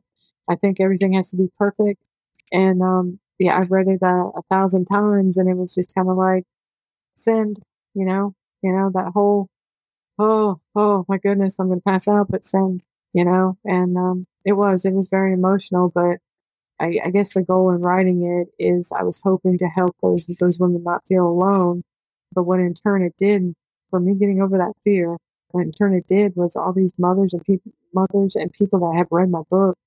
[0.49, 2.01] I think everything has to be perfect,
[2.51, 6.09] and um, yeah, I've read it a, a thousand times, and it was just kind
[6.09, 6.43] of like
[7.15, 7.59] send,
[7.95, 8.33] you know,
[8.63, 9.47] you know that whole
[10.19, 12.83] oh oh my goodness, I'm gonna pass out, but send,
[13.13, 16.19] you know, and um, it was it was very emotional, but
[16.79, 20.27] I, I guess the goal in writing it is I was hoping to help those
[20.39, 21.83] those women not feel alone,
[22.33, 23.55] but what in turn it did
[23.91, 25.17] for me getting over that fear,
[25.51, 28.97] what in turn it did was all these mothers and people mothers and people that
[28.97, 29.77] have read my book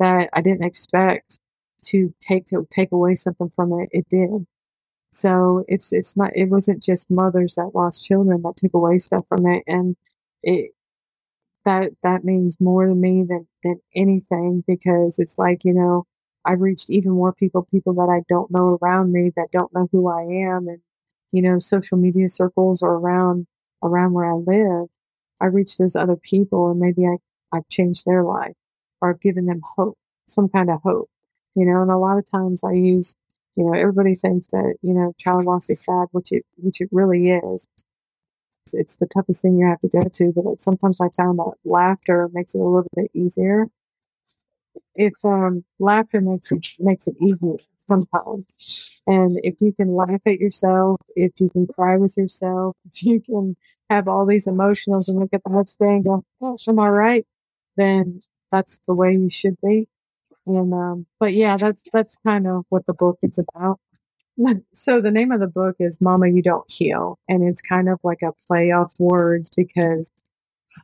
[0.00, 1.40] that I didn't expect
[1.86, 4.46] to take to take away something from it, it did.
[5.12, 9.26] So it's it's not it wasn't just mothers that lost children that took away stuff
[9.28, 9.96] from it, and
[10.42, 10.72] it
[11.64, 16.06] that that means more to me than than anything because it's like you know
[16.44, 19.88] I reached even more people, people that I don't know around me that don't know
[19.92, 20.22] who I
[20.54, 20.80] am, and
[21.32, 23.46] you know social media circles or around
[23.82, 24.88] around where I live.
[25.40, 27.16] I reach those other people, and maybe I
[27.56, 28.54] I've changed their life
[29.00, 29.98] or I've given them hope,
[30.28, 31.10] some kind of hope,
[31.58, 31.82] you know.
[31.82, 33.16] And a lot of times I use
[33.58, 36.88] you know, everybody thinks that, you know, child loss is sad, which it which it
[36.92, 37.66] really is.
[38.72, 41.54] It's, the toughest thing you have to go to, but it, sometimes I found that
[41.64, 43.66] laughter makes it a little bit easier.
[44.94, 47.56] If um, laughter makes it makes it easier
[47.88, 48.44] sometimes,
[49.08, 53.20] and if you can laugh at yourself, if you can cry with yourself, if you
[53.20, 53.56] can
[53.90, 56.92] have all these emotionals and look at the next day and go, "Oh, I'm all
[56.92, 57.26] right,"
[57.76, 58.20] then
[58.52, 59.88] that's the way you should be.
[60.48, 63.78] And um, but yeah, that's that's kind of what the book is about.
[64.72, 67.98] So the name of the book is Momma You Don't Heal, and it's kind of
[68.04, 70.12] like a play off words because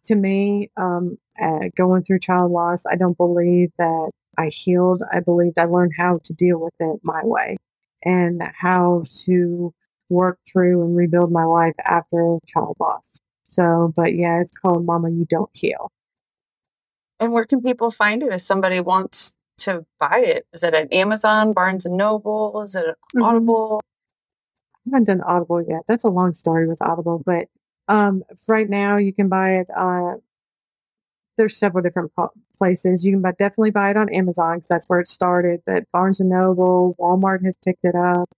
[0.06, 5.02] to me, um, uh, going through child loss, I don't believe that I healed.
[5.12, 7.56] I believe I learned how to deal with it my way
[8.04, 9.72] and how to
[10.08, 13.20] work through and rebuild my life after child loss.
[13.44, 15.90] So, but yeah, it's called Momma You Don't Heal.
[17.20, 20.46] And where can people find it if somebody wants to buy it?
[20.52, 22.62] Is it at Amazon, Barnes and Noble?
[22.62, 23.22] Is it Mhm.
[23.22, 23.80] Audible?
[24.86, 25.82] I haven't done Audible yet.
[25.86, 27.48] That's a long story with Audible, but
[27.88, 29.70] um, right now you can buy it.
[29.70, 30.16] Uh,
[31.36, 33.04] there's several different po- places.
[33.04, 35.62] You can buy, definitely buy it on Amazon because that's where it started.
[35.66, 38.28] But Barnes and Noble, Walmart has picked it up.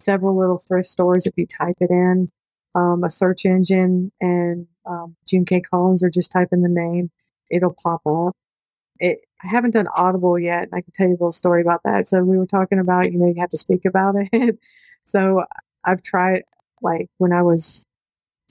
[0.00, 2.30] Several little thrift stores, if you type it in,
[2.74, 5.60] um, a search engine, and um, June K.
[5.60, 7.10] Collins, or just type in the name,
[7.50, 8.34] it'll pop up.
[9.00, 11.82] It, I haven't done Audible yet, and I can tell you a little story about
[11.84, 12.08] that.
[12.08, 14.58] So we were talking about, you know, you have to speak about it.
[15.04, 15.44] so
[15.84, 16.44] I've tried,
[16.82, 17.86] like when I was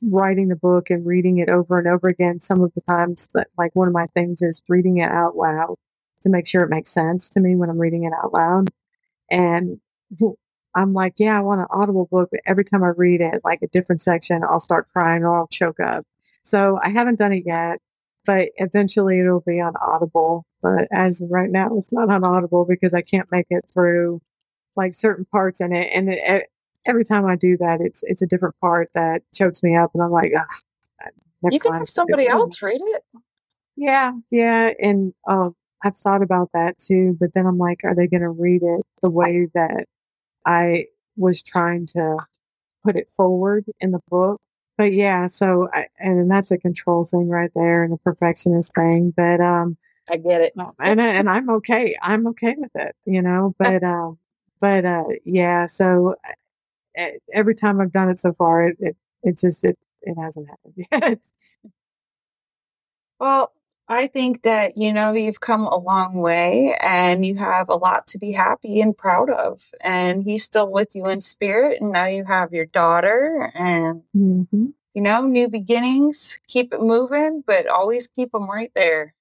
[0.04, 3.48] writing the book and reading it over and over again, some of the times that
[3.58, 5.76] like one of my things is reading it out loud
[6.22, 8.70] to make sure it makes sense to me when I'm reading it out loud.
[9.32, 9.80] And
[10.76, 13.62] I'm like, yeah, I want an audible book, but every time I read it, like
[13.64, 16.06] a different section, I'll start crying or I'll choke up.
[16.44, 17.80] So I haven't done it yet.
[18.28, 20.46] but eventually it'll be on Audible.
[20.62, 24.22] But as of right now, it's not on Audible because I can't make it through
[24.76, 25.90] like certain parts in it.
[25.94, 26.50] And it,
[26.86, 30.02] every time I do that, it's it's a different part that chokes me up, and
[30.02, 30.32] I'm like,
[31.52, 33.04] you can have somebody else read it.
[33.76, 37.16] Yeah, yeah, and um, I've thought about that too.
[37.20, 39.86] But then I'm like, are they going to read it the way that
[40.46, 40.86] I
[41.16, 42.18] was trying to
[42.84, 44.42] put it forward in the book?
[44.78, 49.14] But yeah, so I, and that's a control thing right there, and a perfectionist thing.
[49.16, 49.78] But um,
[50.10, 51.96] I get it, and and I'm okay.
[52.02, 53.56] I'm okay with it, you know.
[53.58, 54.18] But um,
[54.60, 55.66] but uh, yeah.
[55.66, 56.16] So
[57.34, 60.88] every time I've done it so far, it it, it just it it hasn't happened
[60.92, 61.20] yet.
[63.20, 63.52] Well,
[63.90, 68.08] I think that, you know, you've come a long way and you have a lot
[68.08, 69.64] to be happy and proud of.
[69.82, 71.82] And he's still with you in spirit.
[71.82, 74.68] And now you have your daughter and, mm-hmm.
[74.94, 76.38] you know, new beginnings.
[76.48, 79.14] Keep it moving, but always keep them right there.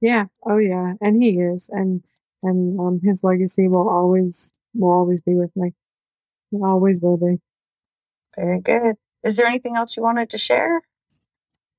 [0.00, 0.26] Yeah.
[0.44, 0.94] Oh, yeah.
[1.00, 1.70] And he is.
[1.72, 2.02] And,
[2.42, 5.72] and um, his legacy will always, will always be with me.
[6.52, 7.40] It always will be.
[8.36, 8.96] Very good.
[9.24, 10.80] Is there anything else you wanted to share?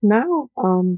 [0.02, 0.50] No.
[0.58, 0.98] Um,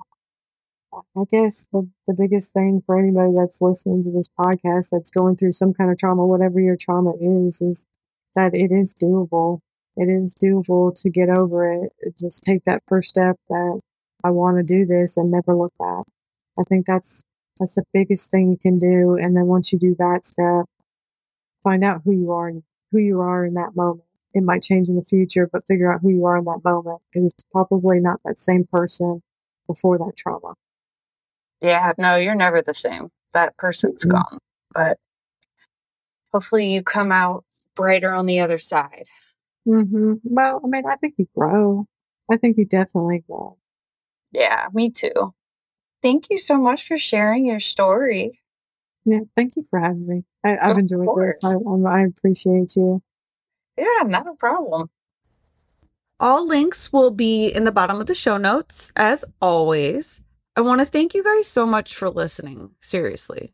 [0.93, 5.35] I guess the, the biggest thing for anybody that's listening to this podcast that's going
[5.37, 7.85] through some kind of trauma, whatever your trauma is, is
[8.35, 9.59] that it is doable.
[9.95, 11.93] It is doable to get over it.
[12.19, 13.79] Just take that first step that
[14.23, 16.05] I want to do this and never look back.
[16.59, 17.23] I think that's
[17.59, 19.17] that's the biggest thing you can do.
[19.17, 20.65] And then once you do that step,
[21.63, 22.51] find out who you are
[22.91, 24.03] who you are in that moment.
[24.33, 27.01] It might change in the future, but figure out who you are in that moment
[27.11, 29.21] because it's probably not that same person
[29.67, 30.53] before that trauma.
[31.61, 33.09] Yeah, no, you're never the same.
[33.33, 34.17] That person's mm-hmm.
[34.17, 34.39] gone.
[34.73, 34.97] But
[36.31, 37.43] hopefully you come out
[37.75, 39.05] brighter on the other side.
[39.67, 40.15] Mm-hmm.
[40.23, 41.85] Well, I mean, I think you grow.
[42.31, 43.57] I think you definitely grow.
[44.31, 45.33] Yeah, me too.
[46.01, 48.41] Thank you so much for sharing your story.
[49.05, 50.23] Yeah, thank you for having me.
[50.43, 51.43] I, have enjoyed this.
[51.43, 53.01] I, um, I appreciate you.
[53.77, 54.89] Yeah, not a problem.
[56.19, 60.21] All links will be in the bottom of the show notes, as always.
[60.55, 62.71] I want to thank you guys so much for listening.
[62.79, 63.53] Seriously,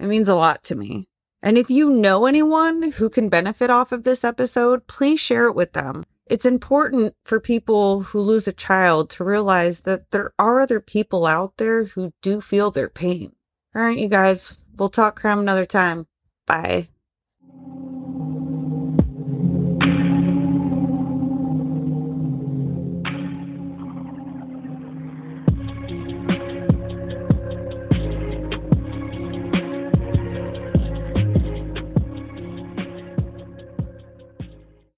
[0.00, 1.08] it means a lot to me.
[1.42, 5.54] And if you know anyone who can benefit off of this episode, please share it
[5.54, 6.04] with them.
[6.28, 11.24] It's important for people who lose a child to realize that there are other people
[11.24, 13.32] out there who do feel their pain.
[13.74, 16.06] All right, you guys, we'll talk crime another time.
[16.46, 16.88] Bye.